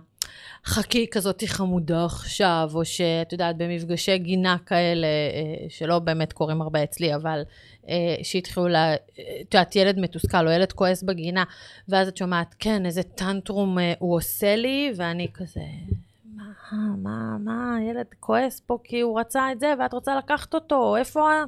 [0.65, 6.83] חכי כזאת חמודה עכשיו, או שאת יודעת, במפגשי גינה כאלה, אה, שלא באמת קורים הרבה
[6.83, 7.41] אצלי, אבל
[7.89, 8.75] אה, שהתחילו ל...
[9.41, 11.43] את יודעת, ילד מתוסכל או ילד כועס בגינה,
[11.89, 15.61] ואז את שומעת, כן, איזה טנטרום הוא עושה לי, ואני כזה,
[16.71, 20.97] מה, מה, מה, ילד כועס פה כי הוא רצה את זה ואת רוצה לקחת אותו,
[20.97, 21.43] איפה ה...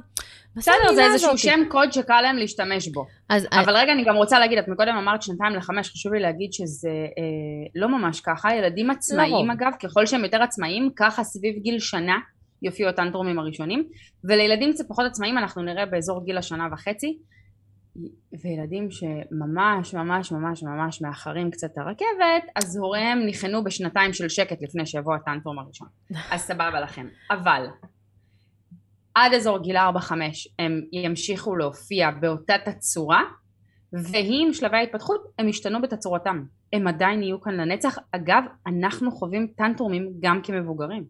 [0.56, 3.06] בסדר, זה איזשהו שם קוד שקל להם להשתמש בו.
[3.28, 3.78] אז, אבל I...
[3.78, 7.66] רגע, אני גם רוצה להגיד, את מקודם אמרת שנתיים לחמש, חשוב לי להגיד שזה אה,
[7.74, 8.54] לא ממש ככה.
[8.54, 9.52] ילדים עצמאיים, לא.
[9.52, 12.16] אגב, ככל שהם יותר עצמאיים, ככה סביב גיל שנה
[12.62, 13.84] יופיעו הטנטרומים הראשונים,
[14.24, 17.18] ולילדים קצת פחות עצמאיים אנחנו נראה באזור גיל השנה וחצי.
[18.42, 24.62] וילדים שממש ממש ממש ממש מאחרים קצת את הרכבת, אז הוריהם ניחנו בשנתיים של שקט
[24.62, 25.88] לפני שיבוא הטנטרום הראשון.
[26.32, 27.06] אז סבבה לכם.
[27.30, 27.66] אבל
[29.14, 29.80] עד אזור גיל 4-5
[30.58, 33.22] הם ימשיכו להופיע באותה תצורה,
[33.92, 36.44] ועם שלבי ההתפתחות הם ישתנו בתצורתם.
[36.72, 37.98] הם עדיין יהיו כאן לנצח.
[38.12, 41.04] אגב, אנחנו חווים טנטרומים גם כמבוגרים.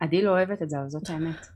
[0.00, 1.46] עדי לא אוהבת את זה, אבל זאת האמת.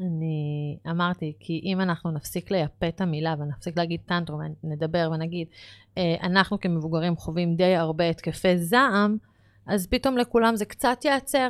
[0.00, 5.48] אני אמרתי, כי אם אנחנו נפסיק לייפה את המילה ונפסיק להגיד טנטרום, נדבר ונגיד,
[5.98, 9.16] אה, אנחנו כמבוגרים חווים די הרבה התקפי זעם,
[9.66, 11.48] אז פתאום לכולם זה קצת ייעצר.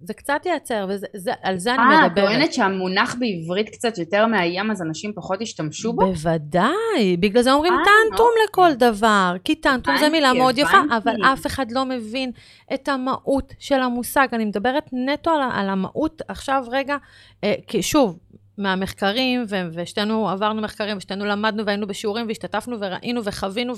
[0.00, 0.86] זה קצת ייעצר,
[1.24, 2.18] ועל זה אני מדברת.
[2.18, 6.06] אה, טוענת שהמונח בעברית קצת יותר מאיים, אז אנשים פחות ישתמשו בו?
[6.06, 8.44] בוודאי, בגלל זה אומרים 아, אה, טנטרום לא.
[8.44, 12.30] לכל דבר, כי טנטרום זה מילה מאוד יפה, אבל אף אחד לא מבין
[12.74, 14.28] את המהות של המושג.
[14.32, 16.96] אני מדברת נטו על, על המהות עכשיו רגע,
[17.44, 18.18] אה, כי שוב,
[18.58, 23.74] מהמחקרים, ו- ושתינו עברנו מחקרים, ושתינו למדנו והיינו בשיעורים, והשתתפנו וראינו וחווינו,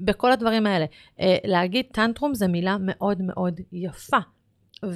[0.00, 0.84] ובכל הדברים האלה.
[1.20, 4.18] אה, להגיד טנטרום זה מילה מאוד מאוד יפה.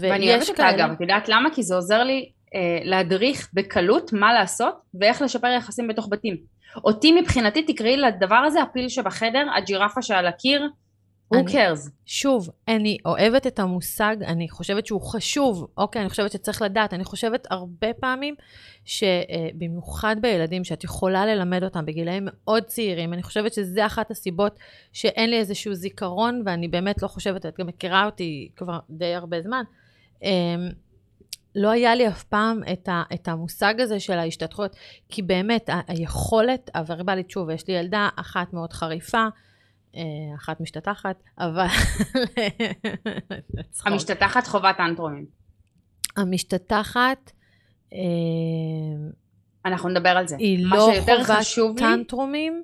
[0.01, 1.49] ואני אוהבת אותה אגב, את יודעת למה?
[1.55, 6.37] כי זה עוזר לי אה, להדריך בקלות מה לעשות ואיך לשפר יחסים בתוך בתים.
[6.85, 10.69] אותי מבחינתי תקראי לדבר הזה הפיל שבחדר, הג'ירפה שעל הקיר,
[11.35, 11.91] who cares?
[12.07, 17.05] שוב, אני אוהבת את המושג, אני חושבת שהוא חשוב, אוקיי, אני חושבת שצריך לדעת, אני
[17.05, 18.35] חושבת הרבה פעמים
[18.85, 24.59] שבמיוחד אה, בילדים שאת יכולה ללמד אותם בגילאים מאוד צעירים, אני חושבת שזה אחת הסיבות
[24.93, 29.43] שאין לי איזשהו זיכרון, ואני באמת לא חושבת, את גם מכירה אותי כבר די הרבה
[29.43, 29.63] זמן,
[30.23, 30.69] אמ,
[31.55, 34.77] לא היה לי אף פעם את, ה, את המושג הזה של ההשתתחות,
[35.09, 39.27] כי באמת היכולת הוורבלית, שוב, יש לי ילדה אחת מאוד חריפה,
[40.37, 41.67] אחת משתתחת, אבל...
[43.87, 45.27] המשתתחת חובת אנטרומים.
[46.17, 47.31] המשתתחת...
[47.93, 47.99] אה,
[49.65, 50.37] אנחנו נדבר על זה.
[50.37, 52.63] היא לא חובת טנטרומים,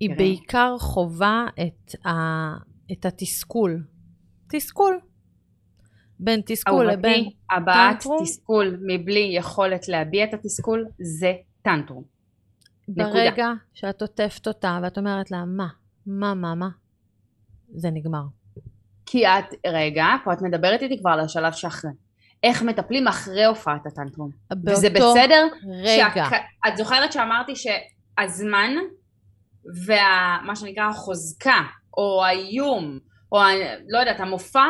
[0.00, 2.10] היא בעיקר חווה את, ה,
[2.92, 3.84] את התסכול.
[4.50, 4.98] תסכול.
[6.20, 7.32] בין תסכול לבין טנטרום.
[7.50, 12.04] הבעת תסכול מבלי יכולת להביע את התסכול זה טנטרום.
[12.88, 13.52] ברגע נקודה.
[13.74, 15.68] שאת עוטפת אותה ואת אומרת לה מה,
[16.08, 16.68] מה, מה, מה,
[17.74, 18.22] זה נגמר.
[19.06, 21.90] כי את, רגע, פה את מדברת איתי כבר על השלב שאחרי.
[22.42, 24.30] איך מטפלים אחרי הופעת הטנטרום.
[24.66, 25.46] וזה בסדר?
[25.84, 26.24] רגע.
[26.30, 28.70] שאת, את זוכרת שאמרתי שהזמן
[29.86, 31.60] ומה שנקרא החוזקה,
[31.98, 32.98] או האיום,
[33.32, 33.38] או
[33.88, 34.64] לא יודעת, המופע,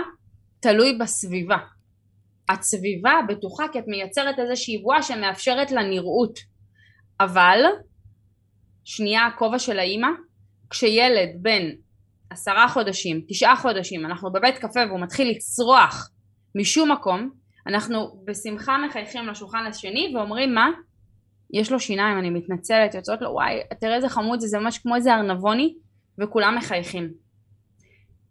[0.60, 1.58] תלוי בסביבה.
[2.48, 6.38] הסביבה בטוחה כי את מייצרת איזושהי בועה שמאפשרת לה נראות.
[7.20, 7.60] אבל,
[8.84, 10.08] שנייה הכובע של האימא,
[10.70, 11.62] כשילד בן
[12.30, 16.10] עשרה חודשים, תשעה חודשים, אנחנו בבית קפה והוא מתחיל לצרוח
[16.54, 17.30] משום מקום,
[17.66, 20.70] אנחנו בשמחה מחייכים לשולחן השני ואומרים מה?
[21.54, 24.96] יש לו שיניים, אני מתנצלת, יוצאות לו וואי, תראה איזה חמוד זה, זה ממש כמו
[24.96, 25.74] איזה ארנבוני
[26.18, 27.12] וכולם מחייכים.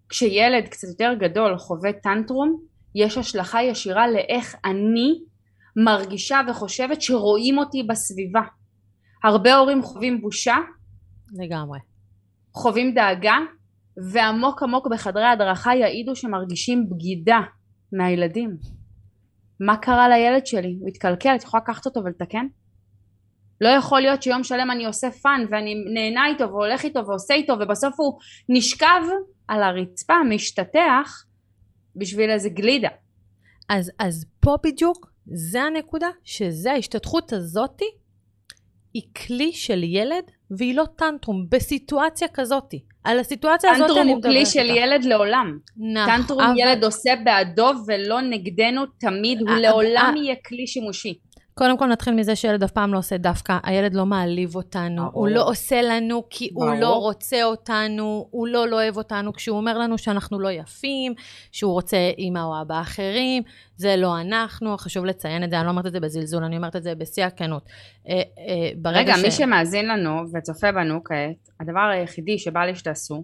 [0.10, 2.62] כשילד קצת יותר גדול חווה טנטרום,
[2.95, 5.19] יש השלכה ישירה לאיך אני
[5.76, 8.41] מרגישה וחושבת שרואים אותי בסביבה.
[9.23, 10.56] הרבה הורים חווים בושה.
[11.34, 11.80] לגמרי.
[12.58, 13.38] חווים דאגה,
[14.12, 17.39] ועמוק עמוק בחדרי ההדרכה יעידו שמרגישים בגידה
[17.93, 18.58] מהילדים.
[19.60, 20.78] מה קרה לילד שלי?
[20.80, 22.46] הוא התקלקל, את יכולה לקחת אותו ולתקן?
[23.62, 27.54] לא יכול להיות שיום שלם אני עושה fun ואני נהנה איתו והולך איתו ועושה איתו
[27.54, 29.02] ובסוף הוא נשכב
[29.48, 31.26] על הרצפה, משתטח
[31.96, 32.89] בשביל איזה גלידה.
[33.70, 37.86] אז, אז פה בדיוק, זה הנקודה, שזה ההשתטחות הזאתי,
[38.93, 42.80] היא כלי של ילד והיא לא טנטרום, בסיטואציה כזאתי.
[43.04, 44.06] על הסיטואציה הזאת אני מדברת.
[44.06, 45.58] טנטרום הוא כלי של ילד לעולם.
[45.78, 46.18] נכון.
[46.18, 46.60] טנטרום אבל...
[46.60, 51.20] ילד עושה בעדו ולא נגדנו תמיד, הוא לעולם יהיה כלי שימושי.
[51.58, 55.12] קודם כל נתחיל מזה שילד אף פעם לא עושה דווקא, הילד לא מעליב אותנו, ברור.
[55.13, 56.67] הוא לא עושה לנו כי הוא.
[56.76, 59.34] לא רוצה אותנו, הוא לא לא אוהב אותנו.
[59.34, 61.13] כשהוא אומר לנו שאנחנו לא יפים,
[61.52, 63.43] שהוא רוצה אימא או אבא אחרים,
[63.76, 66.76] זה לא אנחנו, חשוב לציין את זה, אני לא אומרת את זה בזלזול, אני אומרת
[66.76, 67.65] את זה בשיא הכנות.
[68.10, 68.22] אה, אה,
[68.78, 69.24] ברגע רגע, ש...
[69.24, 73.24] מי שמאזין לנו וצופה בנו כעת, הדבר היחידי שבא לי שתעשו,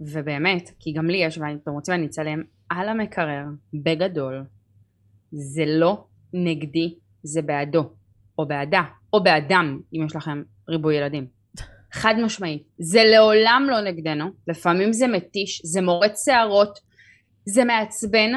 [0.00, 3.44] ובאמת, כי גם לי יש, ואתם רוצים אני אצלם, על המקרר,
[3.74, 4.44] בגדול,
[5.32, 7.90] זה לא נגדי, זה בעדו,
[8.38, 8.82] או בעדה,
[9.12, 11.26] או באדם, אם יש לכם ריבוי ילדים.
[11.92, 12.62] חד משמעית.
[12.78, 16.78] זה לעולם לא נגדנו, לפעמים זה מתיש, זה מורט שערות,
[17.44, 18.30] זה מעצבן,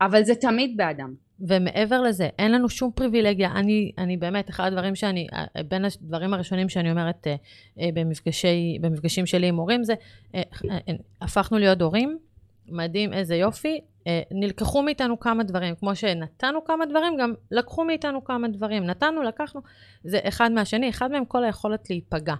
[0.00, 1.14] אבל זה תמיד באדם.
[1.40, 3.52] ומעבר לזה, אין לנו שום פריבילגיה.
[3.52, 5.26] אני, אני באמת, אחד הדברים שאני,
[5.68, 7.36] בין הדברים הראשונים שאני אומרת אה,
[7.80, 9.94] אה, במפגשי, במפגשים שלי עם הורים זה,
[10.34, 10.42] אה,
[11.20, 12.18] הפכנו להיות הורים,
[12.68, 13.80] מדהים, איזה יופי.
[14.06, 18.84] אה, נלקחו מאיתנו כמה דברים, כמו שנתנו כמה דברים, גם לקחו מאיתנו כמה דברים.
[18.84, 19.60] נתנו, לקחנו,
[20.04, 22.34] זה אחד מהשני, אחד מהם כל היכולת להיפגע.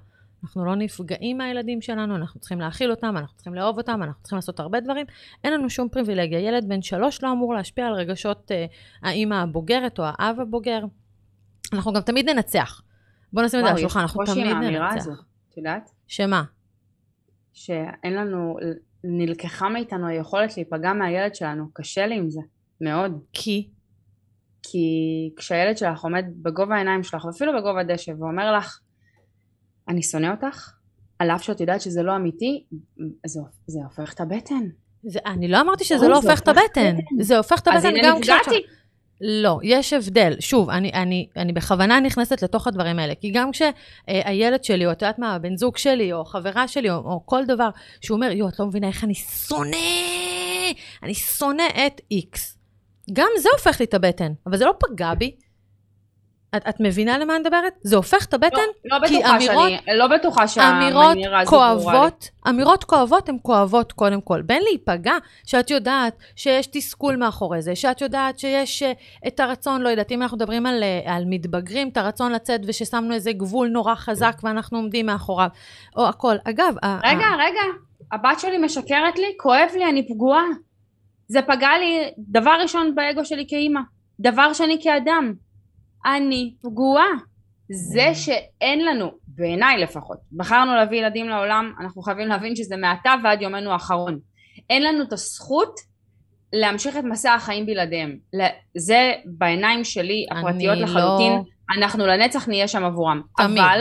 [0.44, 4.36] אנחנו לא נפגעים מהילדים שלנו, אנחנו צריכים להאכיל אותם, אנחנו צריכים לאהוב אותם, אנחנו צריכים
[4.36, 5.06] לעשות הרבה דברים.
[5.44, 6.40] אין לנו שום פריבילגיה.
[6.40, 8.66] ילד בן שלוש לא אמור להשפיע על רגשות אה,
[9.02, 10.80] האימא הבוגרת או האב הבוגר.
[11.72, 12.82] אנחנו גם תמיד ננצח.
[13.32, 15.24] בואו נשים את זה על השולחן, אנחנו תמיד ננצח.
[15.50, 15.90] את יודעת?
[16.06, 16.44] שמה?
[17.52, 18.56] שאין לנו,
[19.04, 22.40] נלקחה מאיתנו היכולת להיפגע מהילד שלנו, קשה לי עם זה,
[22.80, 23.20] מאוד.
[23.32, 23.68] כי
[24.62, 28.80] כי כשהילד שלך עומד בגובה העיניים שלך, ואפילו בגובה דשא, ואומר לך,
[29.88, 30.72] אני שונא אותך,
[31.18, 32.64] על אף שאת יודעת שזה לא אמיתי,
[33.26, 34.64] זה, זה הופך את הבטן.
[35.02, 36.96] זה, אני לא אמרתי שזה לא הופך את הבטן.
[37.20, 38.36] זה הופך את אז הבטן הנה גם כשאת...
[38.40, 38.66] נפגעתי.
[39.26, 40.34] לא, יש הבדל.
[40.40, 45.02] שוב, אני, אני, אני בכוונה נכנסת לתוך הדברים האלה, כי גם כשהילד שלי, או את
[45.02, 47.68] יודעת מה, הבן זוג שלי, או חברה שלי, או, או כל דבר,
[48.00, 49.76] שהוא אומר, יואו, את לא מבינה איך אני שונא,
[51.02, 52.58] אני שונא את איקס.
[53.12, 55.36] גם זה הופך לי את הבטן, אבל זה לא פגע בי.
[56.56, 57.72] את, את מבינה למה אני מדברת?
[57.82, 61.50] זה הופך את הבטן, לא, לא כי בטוחה אמירות- שאני, לא בטוחה שהמנירה הזו.
[61.50, 64.42] כואבות, אמירות כואבות הן כואבות קודם כל.
[64.42, 65.14] בין להיפגע,
[65.46, 68.86] שאת יודעת שיש תסכול מאחורי זה, שאת יודעת שיש uh,
[69.26, 73.14] את הרצון, לא יודעת, אם אנחנו מדברים על, uh, על מתבגרים, את הרצון לצאת וששמנו
[73.14, 75.48] איזה גבול נורא חזק ואנחנו עומדים מאחוריו,
[75.96, 76.34] או הכל.
[76.44, 77.60] אגב, רגע, ה- רגע,
[78.12, 80.44] הבת שלי משקרת לי, כואב לי, אני פגועה.
[81.28, 83.80] זה פגע לי, דבר ראשון באגו שלי כאימא,
[84.20, 85.32] דבר שני כאדם,
[86.06, 87.06] אני פגועה.
[87.70, 93.42] זה שאין לנו, בעיניי לפחות, בחרנו להביא ילדים לעולם, אנחנו חייבים להבין שזה מעתה ועד
[93.42, 94.18] יומנו האחרון.
[94.70, 95.80] אין לנו את הזכות
[96.52, 98.16] להמשיך את מסע החיים בלעדיהם.
[98.76, 103.22] זה בעיניים שלי, הפרטיות אני לחלוטין, לא- אנחנו לנצח נהיה שם עבורם.
[103.36, 103.58] תמיד.
[103.58, 103.80] אבל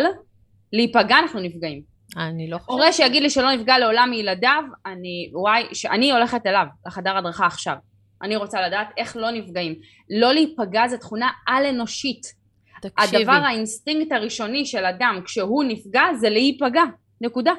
[0.74, 1.82] להיפגע אנחנו נפגעים.
[2.18, 2.70] אני לא חושבת.
[2.70, 7.76] הורה שיגיד לי שלא נפגע לעולם מילדיו, אני, וואי, שאני הולכת אליו, לחדר הדרכה עכשיו.
[8.24, 9.76] אני רוצה לדעת איך לא נפגעים.
[10.10, 12.44] לא להיפגע זה תכונה על-אנושית.
[12.82, 16.84] תקשיבי, הדבר, האינסטינקט הראשוני של אדם כשהוא נפגע זה להיפגע.
[17.22, 17.52] נקודה.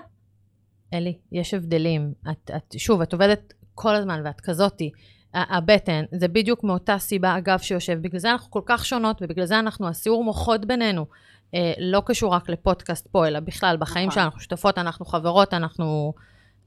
[0.95, 2.13] אלי, יש הבדלים.
[2.31, 4.91] את, את, שוב, את עובדת כל הזמן ואת כזאתי.
[5.35, 7.99] הבטן, זה בדיוק מאותה סיבה, אגב, שיושב.
[8.01, 11.07] בגלל זה אנחנו כל כך שונות, ובגלל זה אנחנו, הסיעור מוחות בינינו,
[11.55, 14.15] אה, לא קשור רק לפודקאסט פה, אלא בכלל, בחיים נכון.
[14.15, 16.13] שלנו, אנחנו שותפות, אנחנו חברות, אנחנו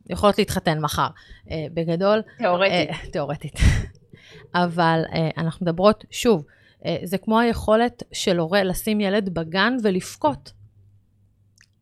[0.10, 1.08] יכולות להתחתן מחר.
[1.52, 2.89] אה, בגדול, תיאורטית.
[2.89, 3.54] אה, תיאורטית.
[4.56, 6.46] אבל אה, אנחנו מדברות, שוב,
[6.86, 10.52] אה, זה כמו היכולת של הורה לשים ילד בגן ולבכות.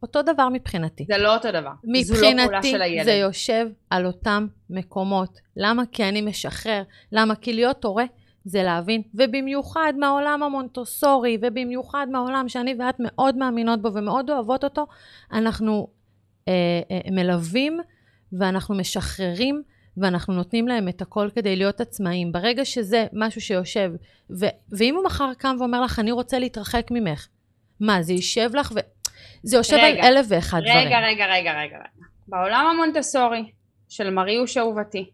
[0.02, 1.06] אותו דבר מבחינתי.
[1.08, 1.72] זה לא אותו דבר.
[1.84, 3.06] לא מבחינתי הילד.
[3.06, 5.40] זה יושב על אותם מקומות.
[5.58, 5.84] למה?
[5.92, 6.84] כי אני משחרר.
[7.12, 7.36] למה?
[7.36, 8.06] כי להיות הורה
[8.46, 14.88] זה להבין, ובמיוחד מהעולם המונטוסורי, ובמיוחד מהעולם שאני ואת מאוד מאמינות בו ומאוד אוהבות אותו,
[15.32, 15.88] אנחנו
[16.48, 16.54] אה,
[16.92, 17.80] אה, מלווים
[18.34, 19.62] ואנחנו משחררים
[19.98, 22.32] ואנחנו נותנים להם את הכל כדי להיות עצמאיים.
[22.32, 23.92] ברגע שזה משהו שיושב,
[24.40, 27.28] ו- ואם הוא מחר קם ואומר לך, אני רוצה להתרחק ממך,
[27.80, 28.80] מה, זה יישב לך ו...
[29.44, 30.88] זה יושב רגע, על אלף ואחד דברים.
[30.88, 31.78] רגע, רגע, רגע, רגע.
[31.78, 31.78] רגע.
[32.28, 33.52] בעולם המונטסורי
[33.90, 35.10] של מריוש אהובתי,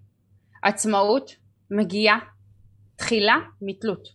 [0.63, 1.31] עצמאות
[1.71, 2.19] מגיעה
[2.95, 4.07] תחילה מתלות.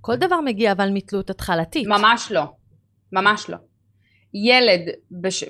[0.00, 1.86] כל דבר מגיע אבל מתלות התחלתית.
[1.86, 2.44] ממש לא.
[3.12, 3.56] ממש לא.
[4.34, 5.44] ילד בש...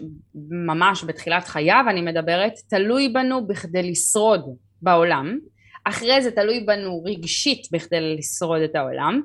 [0.51, 4.45] ממש בתחילת חייו, אני מדברת, תלוי בנו בכדי לשרוד
[4.83, 5.39] בעולם.
[5.85, 9.21] אחרי זה תלוי בנו רגשית בכדי לשרוד את העולם.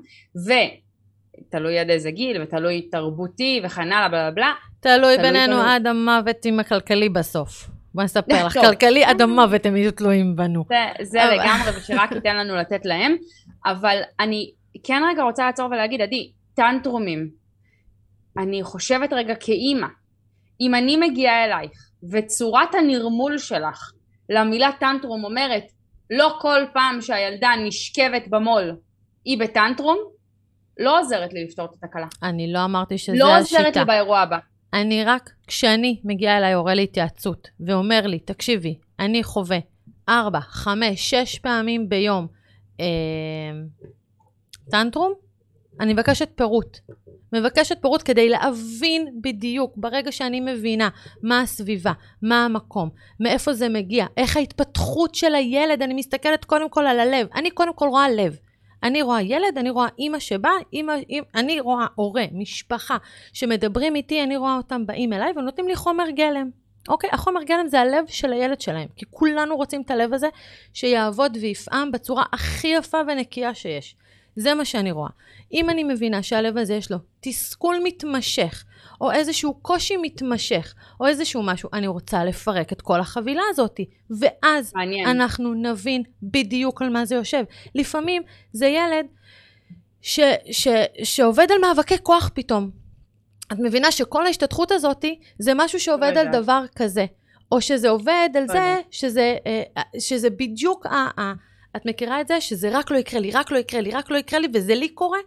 [1.46, 4.54] ותלוי עד איזה גיל, ותלוי תרבותי וכן הלאה, בלה בלה.
[4.80, 5.62] תלוי תלוי בינינו.
[5.62, 7.70] עד המוות עם הכלכלי בסוף.
[7.94, 8.58] בואי נספר לך.
[8.68, 10.66] כלכלי עד המוות הם יהיו תלויים בנו.
[10.70, 13.16] זה, זה לגמרי, ושרק ייתן לנו לתת להם.
[13.66, 14.52] אבל אני
[14.84, 17.39] כן רגע רוצה לעצור ולהגיד, עדי, טנטרומים.
[18.38, 19.88] אני חושבת רגע כאימא,
[20.62, 23.92] אם אני מגיעה אלייך, וצורת הנרמול שלך
[24.30, 25.64] למילה טנטרום אומרת,
[26.10, 28.76] לא כל פעם שהילדה נשכבת במו"ל
[29.26, 29.98] היא בטנטרום,
[30.80, 32.08] לא עוזרת לי לפתור את התקלה.
[32.24, 33.58] אני לא אמרתי שזה לא השיטה.
[33.58, 34.38] עוזרת לי באירוע הבא.
[34.74, 39.58] אני רק, כשאני מגיעה אליי הורה להתייעצות, ואומר לי, תקשיבי, אני חווה
[40.10, 42.28] ארבע, חמש, שש פעמים ביום
[42.80, 42.86] אה,
[44.72, 45.14] טנטרום,
[45.80, 46.78] אני מבקשת פירוט.
[47.34, 50.90] מבקשת פירוט כדי להבין בדיוק, ברגע שאני מבינה
[51.24, 52.90] מה הסביבה, מה המקום,
[53.20, 57.28] מאיפה זה מגיע, איך ההתפתחות של הילד, אני מסתכלת קודם כל על הלב.
[57.36, 58.38] אני קודם כל רואה לב.
[58.84, 60.52] אני רואה ילד, אני רואה אימא שבאה,
[61.36, 62.98] אני רואה הורה, משפחה,
[63.34, 66.50] שמדברים איתי, אני רואה אותם באים אליי ונותנים לי חומר גלם.
[66.90, 67.10] אוקיי?
[67.14, 70.28] החומר גלם זה הלב של הילד שלהם, כי כולנו רוצים את הלב הזה
[70.74, 73.96] שיעבוד ויפעם בצורה הכי יפה ונקייה שיש.
[74.36, 75.10] זה מה שאני רואה.
[75.54, 78.64] אם אני מבינה שהלב הזה יש לו תסכול מתמשך,
[79.02, 83.80] או איזשהו קושי מתמשך, או איזשהו משהו, אני רוצה לפרק את כל החבילה הזאת,
[84.20, 85.08] ואז מעניין.
[85.08, 87.44] אנחנו נבין בדיוק על מה זה יושב.
[87.76, 88.22] לפעמים
[88.54, 89.06] זה ילד
[90.02, 90.20] ש,
[90.52, 90.68] ש,
[91.04, 92.70] שעובד על מאבקי כוח פתאום.
[93.52, 95.06] את מבינה שכל ההשתתחות הזאת
[95.40, 96.28] זה משהו שעובד על.
[96.32, 97.06] דבר כזה.
[97.52, 98.76] או שזה עובד על זה.
[98.92, 101.34] שזה, אה, שזה בדיוק, ה,
[101.76, 102.42] את מכירה את זה?
[102.42, 104.90] שזה רק לא יקרה לי, רק לא יקרה לי, רק לא יקרה לי, וזה לי
[104.90, 105.20] קורה?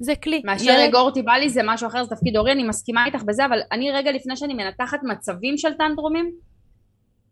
[0.00, 0.42] זה כלי.
[0.44, 3.46] מאשר לגור אותי בא לי זה משהו אחר, זה תפקיד הורי, אני מסכימה איתך בזה,
[3.46, 6.30] אבל אני רגע לפני שאני מנתחת מצבים של טנטרומים,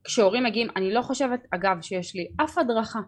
[0.05, 3.01] כשהורים מגיעים, אני לא חושבת, אגב, שיש לי אף הדרכה,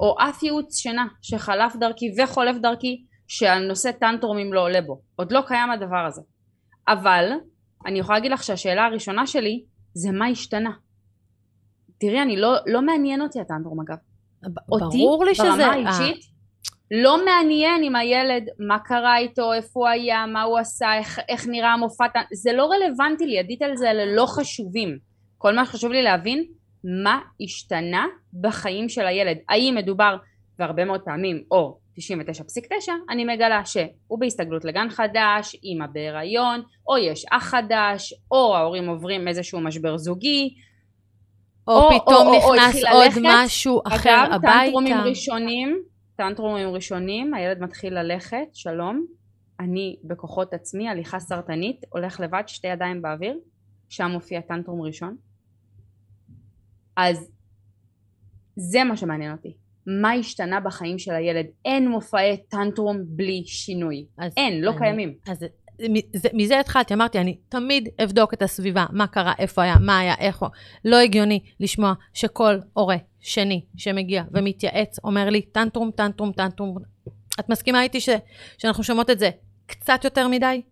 [0.00, 5.00] או אף ייעוץ שינה שחלף דרכי וחולף דרכי, שהנושא טנטרומים לא עולה בו.
[5.16, 6.22] עוד לא קיים הדבר הזה.
[6.88, 7.30] אבל,
[7.86, 10.70] אני יכולה להגיד לך שהשאלה הראשונה שלי, זה מה השתנה.
[12.00, 13.96] תראי, אני לא, לא מעניין אותי הטנטרום אגב.
[14.72, 15.44] אותי, ברור לי שזה...
[15.44, 16.24] ברמה האישית,
[16.90, 21.46] לא מעניין עם הילד מה קרה איתו, איפה הוא היה, מה הוא עשה, איך, איך
[21.48, 24.98] נראה המופע, זה לא רלוונטי לי, הדיטלס האלה לא חשובים.
[25.38, 26.44] כל מה שחשוב לי להבין,
[27.04, 28.06] מה השתנה
[28.40, 29.36] בחיים של הילד.
[29.48, 30.16] האם מדובר,
[30.58, 37.24] והרבה מאוד פעמים, או 99.9, אני מגלה שהוא בהסתגלות לגן חדש, אימא בהיריון, או יש
[37.30, 40.54] אח חדש, או ההורים עוברים איזשהו משבר זוגי,
[41.68, 43.20] או או- פתאום או- או נכנס התחיל עוד ללכת.
[43.24, 44.62] משהו אחר אגב, הביתה.
[44.64, 45.82] טנטרומים ראשונים,
[46.16, 49.06] טנטרומים ראשונים, הילד מתחיל ללכת, שלום,
[49.60, 53.38] אני בכוחות עצמי, הליכה סרטנית, הולך לבד, שתי ידיים באוויר,
[53.88, 55.16] שם מופיע טנטרום ראשון.
[56.96, 57.30] אז
[58.56, 59.54] זה מה שמעניין אותי.
[59.86, 61.46] מה השתנה בחיים של הילד?
[61.64, 64.06] אין מופעי טנטרום בלי שינוי.
[64.36, 65.14] אין, לא אני- קיימים.
[65.28, 65.44] אז
[66.12, 70.14] זה- מזה התחלתי, אמרתי, אני תמיד אבדוק את הסביבה, מה קרה, איפה היה, מה היה,
[70.18, 70.48] איך הוא.
[70.84, 76.76] לא הגיוני לשמוע שכל הורה שני שמגיע ומתייעץ אומר לי, טנטרום, טנטרום, טנטרום.
[77.40, 78.08] את מסכימה איתי ש,
[78.58, 79.30] שאנחנו שומעות את זה
[79.66, 80.62] קצת יותר מדי?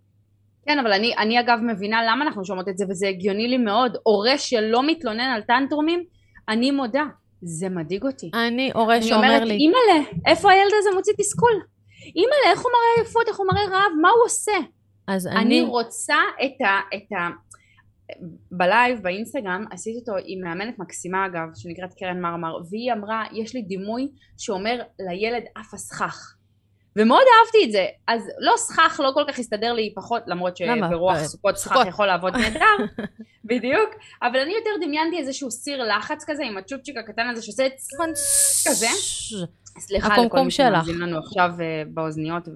[0.67, 3.97] כן, אבל אני, אני אגב מבינה למה אנחנו שומעות את זה, וזה הגיוני לי מאוד.
[4.03, 6.05] הורה שלא מתלונן על טנטרומים,
[6.49, 7.03] אני מודה,
[7.43, 8.31] זה מדאיג אותי.
[8.35, 11.53] אני הורה אני שאומר אומרת, לי, אימא'לה, איפה הילד הזה מוציא תסכול?
[12.17, 14.53] אימא'לה, איך הוא מראה עייפות, איך הוא מראה רעב, מה הוא עושה?
[15.07, 16.97] אז אני, אני, רוצה את ה...
[16.97, 17.29] את ה...
[18.51, 23.63] בלייב באינסטגרם עשיתי אותו עם מאמנת מקסימה אגב שנקראת קרן מרמר והיא אמרה יש לי
[23.63, 26.35] דימוי שאומר לילד עף הסכך
[26.97, 30.57] ומאוד אהבתי את זה אז לא סכך לא כל כך הסתדר לי פחות למרות?
[30.57, 31.85] שברוח אה, סוכות סכך.
[31.89, 33.03] יכול לעבוד נהדר
[33.51, 33.91] בדיוק
[34.23, 37.67] אבל אני יותר דמיינתי איזשהו סיר לחץ כזה עם הצ'ופצ'יק הקטן הזה שעושה
[38.69, 38.87] כזה?
[39.79, 40.51] סליחה לכל מי.
[40.51, 42.49] שמאזין לנו עכשיו אה, באוזניות.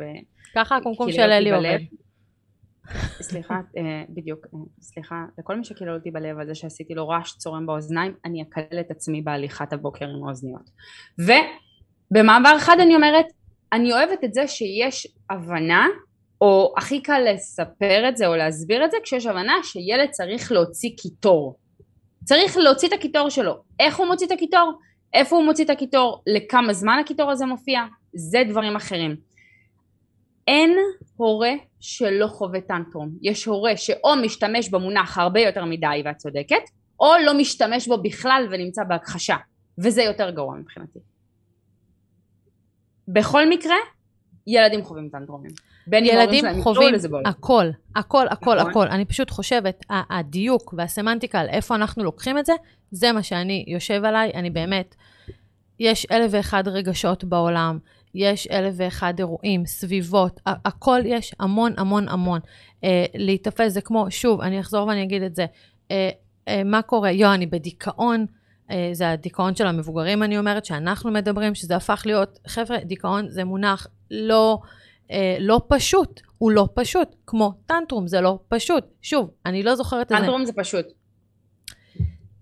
[0.55, 1.53] ככה הקומקום קילל של אלי.
[1.53, 1.79] עובד.
[3.21, 7.33] סליחה, אה, בדיוק, אה, סליחה, לכל מי שקילל אותי בלב על זה שעשיתי לו רעש
[7.33, 10.71] צורם באוזניים, אני אקלל את עצמי בהליכת הבוקר עם האוזניות.
[11.19, 13.27] ובמעבר אחד אני אומרת,
[13.73, 15.87] אני אוהבת את זה שיש הבנה,
[16.41, 20.91] או הכי קל לספר את זה או להסביר את זה, כשיש הבנה שילד צריך להוציא
[20.97, 21.59] קיטור.
[22.25, 23.55] צריך להוציא את הקיטור שלו.
[23.81, 24.73] איך הוא מוציא את הקיטור?
[25.15, 26.23] איפה הוא מוציא את הקיטור?
[26.27, 27.81] לכמה זמן הקיטור הזה מופיע?
[28.15, 29.17] זה דברים אחרים.
[30.47, 30.77] אין
[31.17, 33.11] הורה שלא חווה טנטרום.
[33.23, 36.63] יש הורה שאו משתמש במונח הרבה יותר מדי ואת צודקת,
[37.01, 39.37] או לא משתמש בו בכלל ונמצא בהכחשה,
[39.79, 40.99] וזה יותר גרוע מבחינתי.
[43.09, 43.77] בכל מקרה,
[44.47, 45.51] ילדים חווים טנטרומים.
[45.87, 46.95] בין ילדים חווים.
[47.25, 48.71] הכל, הכל, הכל, נכון.
[48.71, 48.89] הכל.
[48.89, 52.53] אני פשוט חושבת, הדיוק והסמנטיקה על איפה אנחנו לוקחים את זה,
[52.91, 54.95] זה מה שאני יושב עליי, אני באמת,
[55.81, 57.79] יש אלף ואחד רגשות בעולם,
[58.17, 62.41] יש אלף ואחד אירועים, סביבות, הכל יש המון המון המון.
[62.85, 65.47] אה, להיתפס זה כמו, שוב, אני אחזור ואני אגיד את זה,
[65.91, 66.11] אה,
[66.49, 67.11] אה, מה קורה?
[67.11, 68.27] יו, אני בדיכאון.
[68.71, 73.45] אה, זה הדיכאון של המבוגרים, אני אומרת, שאנחנו מדברים, שזה הפך להיות, חבר'ה, דיכאון זה
[73.45, 74.59] מונח לא,
[75.11, 78.85] אה, לא פשוט, הוא לא פשוט, כמו טנטרום, זה לא פשוט.
[79.03, 80.15] שוב, אני לא זוכרת את זה.
[80.17, 80.87] טנטרום זה פשוט.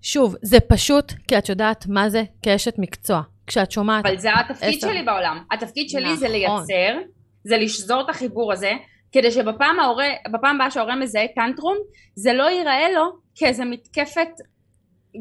[0.02, 3.22] שוב, זה פשוט כי את יודעת מה זה כאשת מקצוע.
[3.46, 4.88] כשאת שומעת, אבל זה התפקיד עשר.
[4.88, 5.44] שלי בעולם.
[5.50, 6.38] התפקיד שלי זה נכון.
[6.38, 6.98] לייצר
[7.44, 8.72] זה לשזור את החיבור הזה,
[9.12, 11.76] כדי שבפעם ההורה, בפעם הבאה שההורה מזהה טנטרום,
[12.14, 13.02] זה לא ייראה לו
[13.34, 14.28] כאיזה מתקפת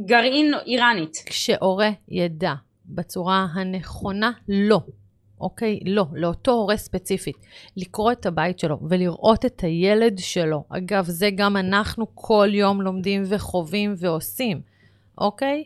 [0.05, 1.23] גרעין איראנית.
[1.25, 2.53] כשהורה ידע
[2.85, 4.79] בצורה הנכונה, לא.
[5.41, 5.79] אוקיי?
[5.85, 7.35] לא, לאותו הורה ספציפית.
[7.77, 10.63] לקרוא את הבית שלו ולראות את הילד שלו.
[10.69, 14.61] אגב, זה גם אנחנו כל יום לומדים וחווים ועושים,
[15.17, 15.63] אוקיי?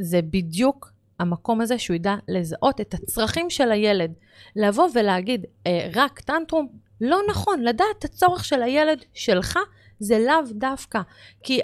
[0.00, 4.12] זה בדיוק המקום הזה שהוא ידע לזהות את הצרכים של הילד.
[4.56, 6.68] לבוא ולהגיד, אה, רק טנטרום,
[7.00, 9.58] לא נכון, לדעת את הצורך של הילד שלך
[9.98, 11.00] זה לאו דווקא.
[11.42, 11.60] כי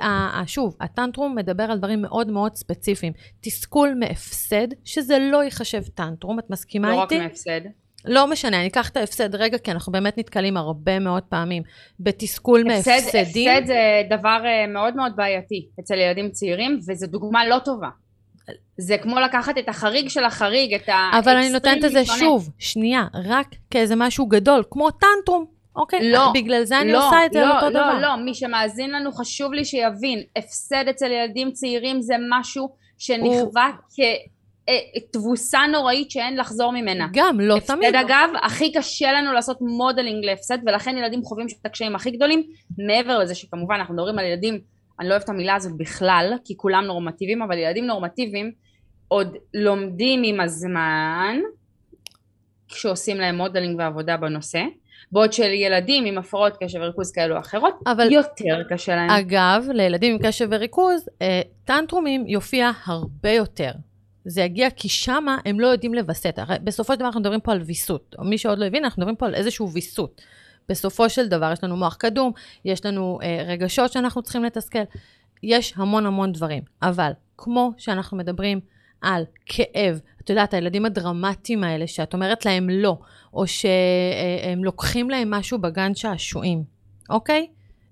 [0.46, 3.12] שוב, הטנטרום מדבר על דברים מאוד מאוד ספציפיים.
[3.40, 7.18] תסכול מהפסד, שזה לא ייחשב טנטרום, את מסכימה לא איתי?
[7.18, 7.60] לא רק מהפסד.
[8.04, 11.62] לא משנה, אני אקח את ההפסד רגע, כי אנחנו באמת נתקלים הרבה מאוד פעמים
[12.00, 13.50] בתסכול מהפסדים.
[13.50, 17.88] הפסד זה דבר אה, מאוד מאוד בעייתי אצל ילדים צעירים, וזו דוגמה לא טובה.
[18.76, 22.50] זה כמו לקחת את החריג של החריג, את האקסטרים אבל אני נותנת את זה שוב,
[22.58, 25.44] שנייה, רק כאיזה משהו גדול, כמו טנטרום.
[25.76, 27.94] אוקיי, לא, בגלל זה אני לא, עושה את זה לא, על אותו לא, דבר.
[27.94, 33.70] לא, לא, מי שמאזין לנו חשוב לי שיבין, הפסד אצל ילדים צעירים זה משהו שנחווה
[34.94, 37.06] כתבוסה נוראית שאין לחזור ממנה.
[37.12, 37.94] גם, לא הפסד תמיד.
[37.94, 42.42] הפסד אגב, הכי קשה לנו לעשות modeling להפסד, ולכן ילדים חווים את הקשיים הכי גדולים,
[42.78, 44.60] מעבר לזה שכמובן אנחנו מדברים על ילדים,
[45.00, 48.52] אני לא אוהבת את המילה הזאת בכלל, כי כולם נורמטיביים, אבל ילדים נורמטיביים
[49.08, 51.36] עוד לומדים עם הזמן,
[52.68, 54.62] כשעושים להם modeling ועבודה בנושא.
[55.12, 59.10] בעוד שלילדים עם הפרעות קשב וריכוז כאלו או אחרות, אבל יותר קשה להם.
[59.10, 63.70] אגב, לילדים עם קשב וריכוז, אה, טנטרומים יופיע הרבה יותר.
[64.24, 66.38] זה יגיע כי שמה הם לא יודעים לווסת.
[66.38, 68.14] הרי בסופו של דבר אנחנו מדברים פה על ויסות.
[68.18, 70.22] או מי שעוד לא הבין, אנחנו מדברים פה על איזשהו ויסות.
[70.68, 72.32] בסופו של דבר יש לנו מוח קדום,
[72.64, 74.78] יש לנו אה, רגשות שאנחנו צריכים לתסכל.
[75.42, 76.62] יש המון המון דברים.
[76.82, 78.60] אבל כמו שאנחנו מדברים
[79.02, 82.98] על כאב, את יודעת, הילדים הדרמטיים האלה, שאת אומרת להם לא,
[83.34, 86.64] או שהם לוקחים להם משהו בגן שעשועים,
[87.10, 87.46] אוקיי?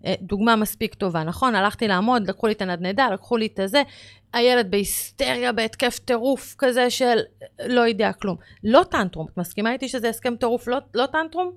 [0.07, 1.55] אה, דוגמה מספיק טובה, נכון?
[1.55, 3.83] הלכתי לעמוד, לקחו לי את הנדנדה, לקחו לי את הזה,
[4.33, 7.19] הילד בהיסטריה, בהתקף טירוף כזה של
[7.67, 8.37] לא יודע כלום.
[8.65, 11.53] לא טנטרום, את מסכימה איתי שזה הסכם טירוף לא, לא טנטרום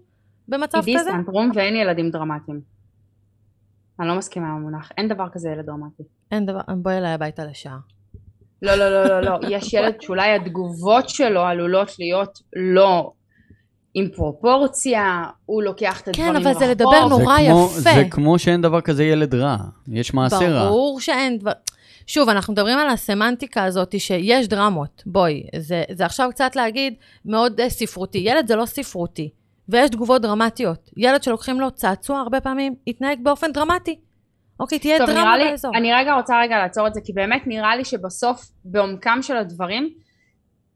[0.47, 0.91] במצב כזה?
[0.91, 2.61] עידי טנטרום ואין ילדים דרמטיים.
[3.99, 6.03] אני לא מסכימה עם המונח, אין דבר כזה ילד דרמטי.
[6.31, 7.77] אין דבר, בואי אליי הביתה לשעה.
[8.61, 9.39] לא, לא, לא, לא, לא.
[9.49, 13.11] יש ילד שאולי התגובות שלו עלולות להיות לא
[13.93, 16.43] עם פרופורציה, הוא לוקח את הדברים רחוק.
[16.43, 16.71] כן, אבל זה.
[16.71, 17.79] לדבר נורא זה כמו, יפה.
[17.79, 20.67] זה כמו שאין דבר כזה ילד רע, יש מעשה רע.
[20.67, 21.51] ברור שאין דבר...
[22.07, 25.03] שוב, אנחנו מדברים על הסמנטיקה הזאת שיש דרמות.
[25.05, 26.93] בואי, זה, זה עכשיו קצת להגיד
[27.25, 28.17] מאוד uh, ספרותי.
[28.17, 29.29] ילד זה לא ספרותי,
[29.69, 30.89] ויש תגובות דרמטיות.
[30.97, 33.99] ילד שלוקחים לו צעצוע הרבה פעמים יתנהג באופן דרמטי.
[34.59, 35.71] אוקיי, תהיה טוב, דרמה לי, באזור.
[35.75, 39.89] אני רגע רוצה רגע לעצור את זה, כי באמת נראה לי שבסוף, בעומקם של הדברים,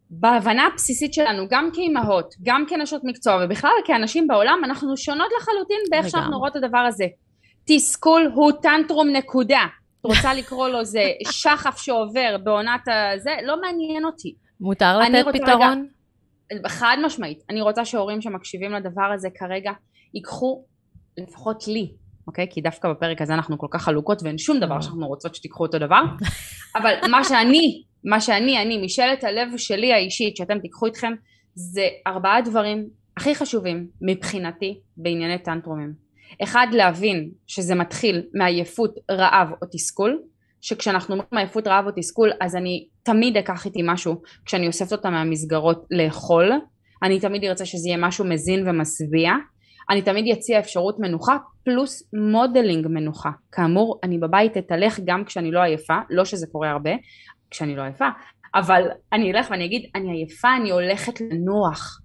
[0.09, 6.05] בהבנה הבסיסית שלנו, גם כאימהות, גם כנשות מקצוע, ובכלל כאנשים בעולם, אנחנו שונות לחלוטין באיך
[6.05, 6.11] לגמרי.
[6.11, 7.05] שאנחנו רואות את הדבר הזה.
[7.67, 9.61] תסכול הוא טנטרום נקודה.
[10.01, 11.03] את רוצה לקרוא לו זה
[11.41, 14.35] שחף שעובר בעונת הזה, לא מעניין אותי.
[14.59, 15.87] מותר לתת פתרון?
[16.67, 17.43] חד משמעית.
[17.49, 19.71] אני רוצה שהורים שמקשיבים לדבר הזה כרגע,
[20.13, 20.65] ייקחו,
[21.17, 21.91] לפחות לי,
[22.27, 22.47] אוקיי?
[22.49, 25.79] כי דווקא בפרק הזה אנחנו כל כך חלוקות ואין שום דבר שאנחנו רוצות שתיקחו אותו
[25.79, 26.01] דבר.
[26.75, 31.13] אבל מה שאני, מה שאני, אני, משאלת הלב שלי האישית, שאתם תיקחו איתכם,
[31.55, 32.87] זה ארבעה דברים
[33.17, 35.93] הכי חשובים מבחינתי בענייני טנטרומים.
[36.43, 40.21] אחד, להבין שזה מתחיל מעייפות, רעב או תסכול,
[40.61, 45.09] שכשאנחנו אומרים עייפות, רעב או תסכול, אז אני תמיד אקח איתי משהו כשאני אוספת אותה
[45.09, 46.51] מהמסגרות לאכול,
[47.03, 49.31] אני תמיד ארצה שזה יהיה משהו מזין ומשביע,
[49.89, 53.29] אני תמיד אציע אפשרות מנוחה פלוס modeling מנוחה.
[53.51, 56.91] כאמור, אני בבית אתהלך גם כשאני לא עייפה, לא שזה קורה הרבה,
[57.49, 58.07] כשאני לא עייפה,
[58.55, 58.83] אבל
[59.13, 62.01] אני אלך ואני אגיד, אני עייפה, אני הולכת לנוח.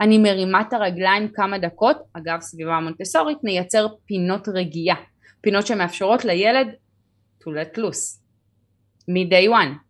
[0.00, 4.96] אני מרימה את הרגליים כמה דקות, אגב סביבה המונטסורית, נייצר פינות רגיעה.
[5.40, 6.68] פינות שמאפשרות לילד
[7.42, 8.20] to let loose.
[9.08, 9.85] מ-day one.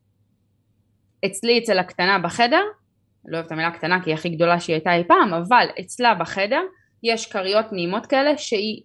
[1.27, 2.63] אצלי, אצל הקטנה בחדר,
[3.29, 6.15] לא אוהבת את המילה קטנה כי היא הכי גדולה שהיא הייתה אי פעם, אבל אצלה
[6.15, 6.61] בחדר
[7.03, 8.83] יש כריות נעימות כאלה שהיא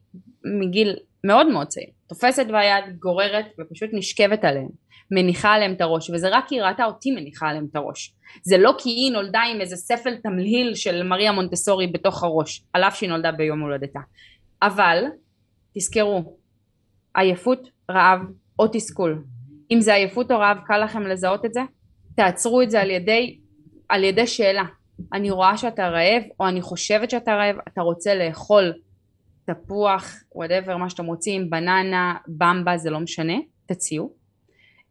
[0.60, 1.90] מגיל מאוד מאוד צעיר.
[2.08, 4.70] תופסת ביד, גוררת ופשוט נשכבת עליהם.
[5.12, 8.16] מניחה עליהם את הראש, וזה רק כי היא ראתה אותי מניחה עליהם את הראש.
[8.44, 12.84] זה לא כי היא נולדה עם איזה ספל תמליל של מריה מונטסורי בתוך הראש, על
[12.84, 14.00] אף שהיא נולדה ביום הולדתה.
[14.62, 15.04] אבל,
[15.78, 16.38] תזכרו,
[17.16, 18.20] עייפות, רעב
[18.60, 19.24] או תסכול.
[19.72, 21.62] אם זה עייפות או רעב, קל לכם לזהות את זה?
[22.16, 23.40] תעצרו את זה על ידי,
[23.90, 24.64] על ידי שאלה.
[25.14, 28.74] אני רואה שאתה רעב, או אני חושבת שאתה רעב, אתה רוצה לאכול
[29.46, 33.34] תפוח, וואטאבר, מה שאתם רוצים, בננה, במבה, זה לא משנה,
[33.66, 34.14] תציעו.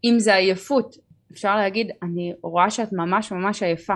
[0.05, 0.95] אם זה עייפות,
[1.33, 3.95] אפשר להגיד, אני רואה שאת ממש ממש עייפה.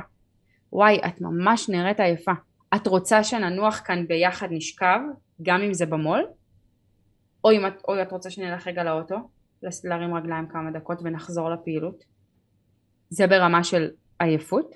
[0.72, 2.33] וואי, את ממש נראית עייפה.
[2.75, 4.99] את רוצה שננוח כאן ביחד נשכב,
[5.43, 6.27] גם אם זה במו"ל?
[7.45, 9.16] או אם את, או את רוצה שנלך רגע לאוטו,
[9.85, 12.13] להרים רגליים כמה דקות ונחזור לפעילות?
[13.14, 13.88] זה ברמה של
[14.20, 14.74] עייפות.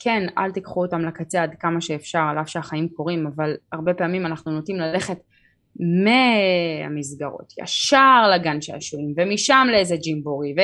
[0.00, 4.26] כן, אל תיקחו אותם לקצה עד כמה שאפשר, על אף שהחיים קורים, אבל הרבה פעמים
[4.26, 5.18] אנחנו נוטים ללכת
[5.76, 10.54] מהמסגרות ישר לגן שעשועים, ומשם לאיזה ג'ימבורי,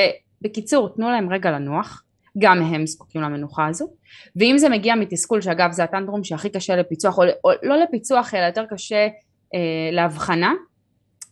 [0.41, 2.03] ובקיצור, תנו להם רגע לנוח,
[2.37, 3.87] גם הם זקוקים למנוחה הזו,
[4.35, 8.45] ואם זה מגיע מתסכול, שאגב זה הטנטרום שהכי קשה לפיצוח, או, או לא לפיצוח אלא
[8.45, 9.07] יותר קשה
[9.55, 10.53] אה, להבחנה,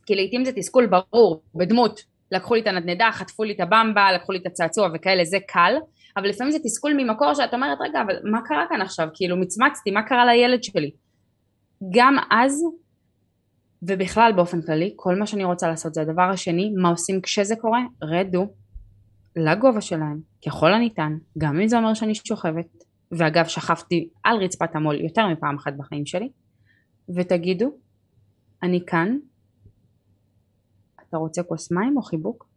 [0.05, 4.31] כי לעיתים זה תסכול ברור, בדמות, לקחו לי את הנדנדה, חטפו לי את הבמבה, לקחו
[4.31, 5.73] לי את הצעצוע וכאלה, זה קל,
[6.17, 9.07] אבל לפעמים זה תסכול ממקור שאת אומרת, רגע, אבל מה קרה כאן עכשיו?
[9.13, 10.91] כאילו, מצמצתי, מה קרה לילד שלי?
[11.93, 12.63] גם אז,
[13.81, 17.79] ובכלל באופן כללי, כל מה שאני רוצה לעשות זה הדבר השני, מה עושים כשזה קורה?
[18.03, 18.47] רדו
[19.35, 22.67] לגובה שלהם, ככל הניתן, גם אם זה אומר שאני שוכבת,
[23.11, 26.29] ואגב, שכבתי על רצפת המו"ל יותר מפעם אחת בחיים שלי,
[27.15, 27.71] ותגידו,
[28.63, 29.17] אני כאן,
[31.09, 32.47] אתה רוצה כוס מים או חיבוק?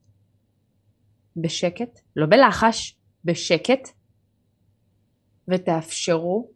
[1.36, 3.88] בשקט, לא בלחש, בשקט,
[5.48, 6.50] ותאפשרו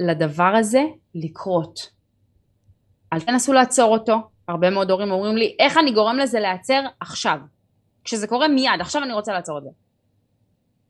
[0.00, 0.82] לדבר הזה
[1.14, 1.90] לקרות.
[3.12, 4.16] אל תנסו לעצור אותו,
[4.48, 7.38] הרבה מאוד הורים אומרים לי, איך אני גורם לזה להיעצר עכשיו?
[8.04, 9.70] כשזה קורה מיד, עכשיו אני רוצה לעצור את זה.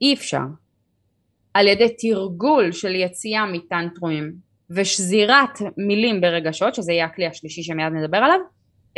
[0.01, 0.43] אי אפשר.
[1.55, 4.35] על ידי תרגול של יציאה מטנטרומים
[4.71, 8.41] ושזירת מילים ברגשות, שזה יהיה הכלי השלישי שמיד נדבר עליו,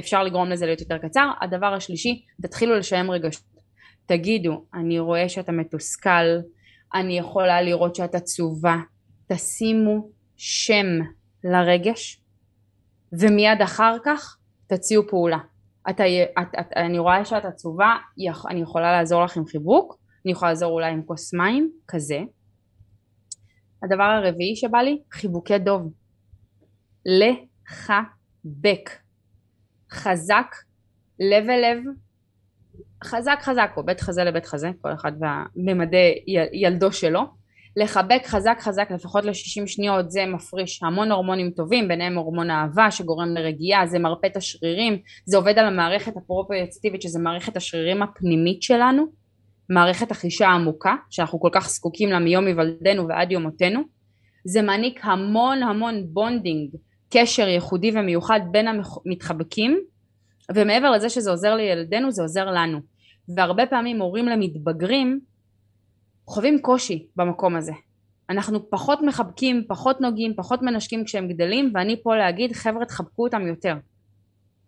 [0.00, 1.30] אפשר לגרום לזה להיות יותר קצר.
[1.40, 3.52] הדבר השלישי, תתחילו לשיים רגשות.
[4.06, 6.38] תגידו, אני רואה שאתה מתוסכל,
[6.94, 8.76] אני יכולה לראות שאת עצובה,
[9.26, 10.86] תשימו שם
[11.44, 12.20] לרגש,
[13.12, 14.36] ומיד אחר כך
[14.66, 15.38] תציעו פעולה.
[15.90, 17.96] את, את, את, אני רואה שאת עצובה,
[18.50, 22.20] אני יכולה לעזור לך עם חיבוק, אני יכולה לעזור אולי עם כוס מים, כזה.
[23.82, 25.92] הדבר הרביעי שבא לי, חיבוקי דוב.
[27.06, 28.90] לחבק.
[29.92, 30.54] חזק,
[31.20, 31.82] לב אל לב,
[33.04, 35.12] חזק חזק, או בית חזה לבית חזה, כל אחד
[35.56, 37.42] בממדי ילדו שלו.
[37.76, 43.28] לחבק חזק חזק לפחות ל-60 שניות זה מפריש המון הורמונים טובים ביניהם הורמון אהבה שגורם
[43.34, 49.06] לרגיעה זה מרפא את השרירים זה עובד על המערכת הפרופריוצפטיבית שזה מערכת השרירים הפנימית שלנו
[49.70, 53.50] מערכת החישה העמוקה שאנחנו כל כך זקוקים לה מיום היוולדנו ועד יום
[54.44, 56.70] זה מעניק המון המון bonding
[57.12, 59.80] קשר ייחודי ומיוחד בין המתחבקים
[60.54, 62.78] ומעבר לזה שזה עוזר לילדינו זה עוזר לנו
[63.36, 65.20] והרבה פעמים הורים למתבגרים
[66.26, 67.72] חווים קושי במקום הזה.
[68.30, 73.46] אנחנו פחות מחבקים, פחות נוגעים, פחות מנשקים כשהם גדלים, ואני פה להגיד חבר'ה תחבקו אותם
[73.46, 73.74] יותר.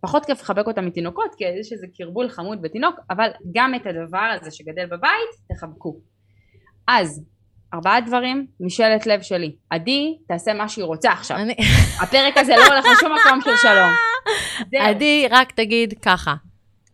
[0.00, 4.36] פחות כיף לחבק אותם מתינוקות, כי יש איזה קרבול חמוד בתינוק, אבל גם את הדבר
[4.40, 5.96] הזה שגדל בבית, תחבקו.
[6.88, 7.24] אז,
[7.74, 9.54] ארבעה דברים, משאלת לב שלי.
[9.70, 11.36] עדי, תעשה מה שהיא רוצה עכשיו.
[11.36, 11.54] אני...
[12.02, 13.90] הפרק הזה לא הולך לשום מקום של שלום.
[14.80, 16.34] עדי, רק תגיד ככה,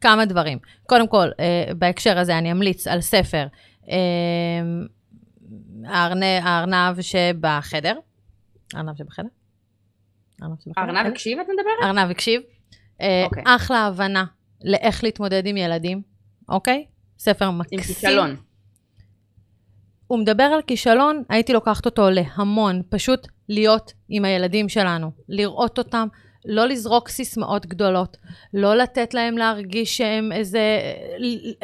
[0.00, 0.58] כמה דברים.
[0.86, 3.46] קודם כל, אה, בהקשר הזה אני אמליץ על ספר
[3.88, 3.94] אמ,
[5.86, 7.94] הארנב שבחדר.
[8.76, 9.28] ארנב שבחדר?
[10.78, 11.82] ארנב הקשיב את מדברת?
[11.82, 12.42] ארנב הקשיב.
[13.00, 13.42] אה, אוקיי.
[13.46, 14.24] אחלה הבנה
[14.64, 16.02] לאיך להתמודד עם ילדים,
[16.48, 16.86] אוקיי?
[17.18, 17.78] ספר מקסים.
[17.78, 18.36] עם כישלון.
[20.10, 26.08] הוא מדבר על כישלון, הייתי לוקחת אותו להמון, פשוט להיות עם הילדים שלנו, לראות אותם,
[26.44, 28.16] לא לזרוק סיסמאות גדולות,
[28.54, 30.80] לא לתת להם להרגיש שהם איזה,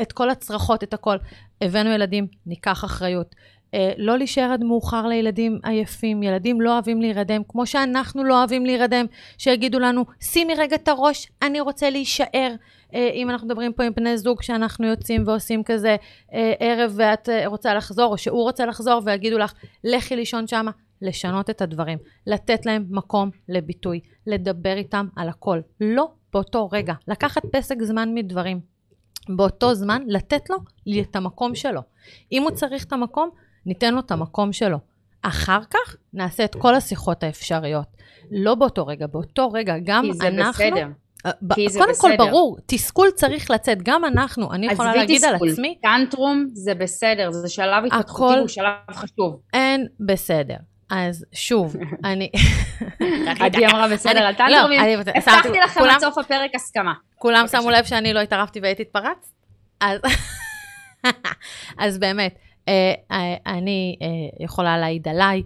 [0.03, 1.17] את כל הצרחות, את הכל.
[1.61, 3.35] הבאנו ילדים, ניקח אחריות.
[3.77, 6.23] אה, לא להישאר עד מאוחר לילדים עייפים.
[6.23, 9.07] ילדים לא אוהבים להירדם, כמו שאנחנו לא אוהבים להירדם,
[9.39, 12.55] שיגידו לנו, שימי רגע את הראש, אני רוצה להישאר.
[12.95, 15.97] אה, אם אנחנו מדברים פה עם בני זוג שאנחנו יוצאים ועושים כזה
[16.35, 19.53] אה, ערב ואת רוצה לחזור, או שהוא רוצה לחזור, ויגידו לך,
[19.85, 20.71] לכי לישון שמה.
[21.03, 25.61] לשנות את הדברים, לתת להם מקום לביטוי, לדבר איתם על הכל.
[25.81, 28.61] לא באותו רגע, לקחת פסק זמן מדברים.
[29.29, 30.57] באותו זמן לתת לו
[31.01, 31.81] את המקום שלו.
[32.33, 33.31] אם הוא צריך את המקום,
[33.67, 34.79] ניתן לו את המקום שלו.
[35.23, 37.87] אחר כך נעשה את כל השיחות האפשריות.
[38.31, 40.65] לא באותו רגע, באותו רגע גם כי זה אנחנו...
[40.65, 40.89] בסדר.
[41.27, 42.17] אה, כי זה קודם בסדר.
[42.17, 45.49] כל, ברור, תסכול צריך לצאת, גם אנחנו, אני יכולה להגיד תסכול.
[45.49, 45.79] על עצמי.
[45.83, 49.41] טנטרום זה בסדר, זה שלב התפתחותי, הוא שלב חשוב.
[49.55, 50.57] אין בסדר.
[50.91, 52.31] אז שוב, אני...
[53.41, 54.81] עדי אמרה בסדר על טנטרומים,
[55.15, 56.95] הבטחתי לכם עד סוף הפרק הסכמה.
[57.15, 59.33] כולם שמו לב שאני לא התערבתי והייתי התפרץ?
[61.79, 62.39] אז באמת,
[63.47, 65.43] אני אה, יכולה להעיד עליי,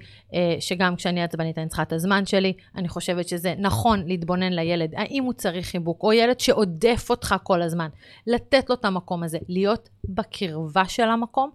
[0.61, 5.25] שגם כשאני עצבנית אני צריכה את הזמן שלי, אני חושבת שזה נכון להתבונן לילד, האם
[5.25, 7.89] הוא צריך חיבוק, או ילד שעודף אותך כל הזמן,
[8.27, 11.51] לתת לו את המקום הזה, להיות בקרבה של המקום,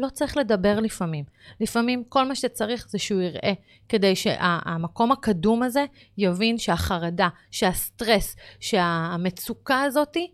[0.00, 1.24] לא צריך לדבר לפעמים.
[1.60, 3.52] לפעמים כל מה שצריך זה שהוא יראה,
[3.88, 5.84] כדי שהמקום הקדום הזה
[6.18, 10.30] יבין שהחרדה, שהסטרס, שהמצוקה הזאתי,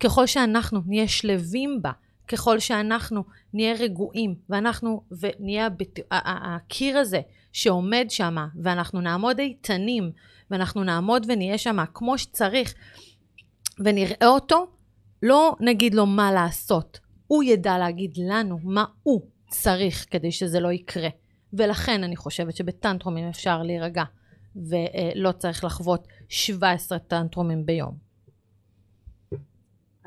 [0.00, 1.90] ככל שאנחנו נהיה שלווים בה,
[2.28, 3.24] ככל שאנחנו
[3.54, 5.98] נהיה רגועים, ואנחנו, ונהיה הבת...
[6.10, 7.20] הקיר הזה
[7.52, 10.10] שעומד שם, ואנחנו נעמוד איתנים,
[10.50, 12.74] ואנחנו נעמוד ונהיה שם כמו שצריך,
[13.84, 14.66] ונראה אותו,
[15.22, 19.20] לא נגיד לו מה לעשות, הוא ידע להגיד לנו מה הוא
[19.50, 21.08] צריך כדי שזה לא יקרה.
[21.52, 24.04] ולכן אני חושבת שבטנטרומים אפשר להירגע,
[24.56, 28.09] ולא צריך לחוות 17 טנטרומים ביום.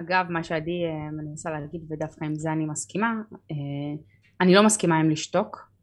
[0.06, 3.14] אגב, מה שעדי אה, מנסה להגיד, ודווקא עם זה אני מסכימה,
[3.52, 3.56] אה,
[4.42, 5.74] אני לא מסכימה עם לשתוק.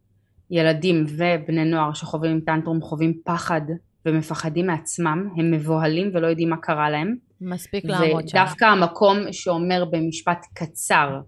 [0.51, 3.61] ילדים ובני נוער שחווים טנטרום חווים פחד
[4.07, 7.17] ומפחדים מעצמם, הם מבוהלים ולא יודעים מה קרה להם.
[7.41, 8.39] מספיק לעמוד שם.
[8.39, 11.21] ודווקא המקום שאומר במשפט קצר,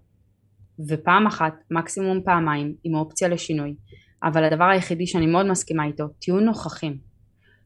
[0.89, 3.75] ופעם אחת, מקסימום פעמיים, עם אופציה לשינוי.
[4.23, 6.97] אבל הדבר היחידי שאני מאוד מסכימה איתו, תהיו נוכחים.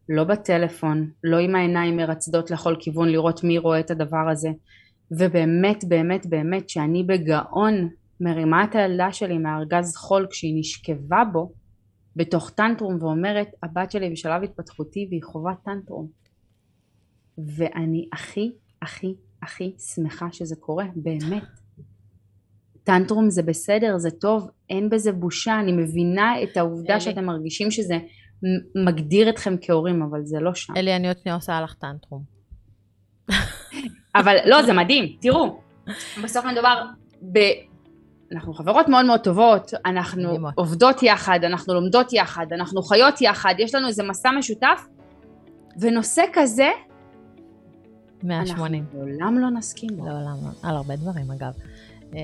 [0.09, 4.49] לא בטלפון, לא עם העיניים מרצדות לכל כיוון לראות מי רואה את הדבר הזה.
[5.11, 7.89] ובאמת באמת באמת שאני בגאון
[8.19, 11.51] מרימה את הילדה שלי מארגז חול כשהיא נשכבה בו
[12.15, 16.07] בתוך טנטרום ואומרת הבת שלי בשלב התפתחותי והיא חווה טנטרום
[17.37, 18.51] ואני הכי
[18.81, 21.43] הכי הכי שמחה שזה קורה באמת
[22.83, 27.01] טנטרום זה בסדר זה טוב אין בזה בושה אני מבינה את העובדה אלי.
[27.01, 27.95] שאתם מרגישים שזה
[28.85, 32.23] מגדיר אתכם כהורים אבל זה לא שם אלי, אני עוד שנייה עושה לך טנטרום.
[34.19, 35.59] אבל לא זה מדהים תראו
[36.23, 36.83] בסוף מדובר
[37.31, 37.39] ב...
[38.31, 40.53] אנחנו חברות מאוד מאוד טובות, אנחנו מדהימות.
[40.55, 44.87] עובדות יחד, אנחנו לומדות יחד, אנחנו חיות יחד, יש לנו איזה מסע משותף,
[45.79, 46.69] ונושא כזה,
[48.23, 48.83] 180.
[48.83, 50.05] אנחנו לעולם לא נסכים בו.
[50.05, 50.69] לעולם, לא.
[50.69, 51.53] על הרבה דברים אגב.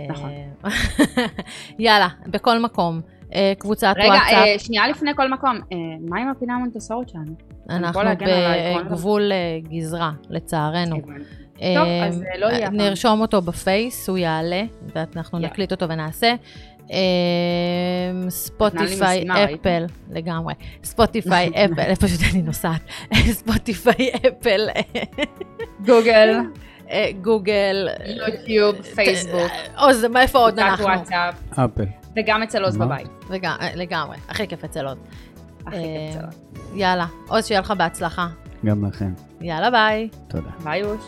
[0.10, 0.30] נכון.
[0.66, 0.70] אה,
[1.80, 3.02] יאללה, בכל מקום.
[3.36, 5.78] אה, קבוצת רגע, וואטסאפ, אה, שנייה לפני כל מקום, אה,
[6.10, 7.34] מה עם הפינה המונטסורית שלנו?
[7.70, 8.02] אנחנו.
[8.86, 10.96] בגבול אה, גזרה, לצערנו.
[11.76, 12.70] טוב, אז אה, אה, לא יהיה.
[12.70, 14.64] נרשום אותו בפייס, הוא יעלה,
[14.96, 15.40] ואנחנו.
[15.40, 16.34] נקליט אותו ונעשה.
[16.92, 19.60] אה, ספוטיפיי, ראית?
[19.60, 20.54] אפל, לגמרי.
[20.84, 22.82] ספוטיפיי, אפל, פשוט אני נוסעת.
[23.40, 24.68] ספוטיפיי, אפל,
[25.86, 26.30] גוגל,
[26.90, 27.88] אה, גוגל.
[28.06, 30.86] יוטיוב, פייסבוק, עוז, מאיפה עוד אנחנו?
[30.86, 31.86] וואטסאפ, אפל.
[32.16, 32.78] וגם אצל עוז?
[32.78, 33.08] בבית.
[33.46, 34.98] אה, לגמרי, הכי כיף אצל עוד.
[35.66, 36.80] הכי אה, כיף אצל עוד.
[36.80, 38.28] יאללה, עוז, שיהיה לך בהצלחה.
[38.66, 39.14] גם לכם.
[39.42, 40.10] יאללה, ביי.
[40.28, 40.50] תודה.
[40.64, 41.02] ביי אוש.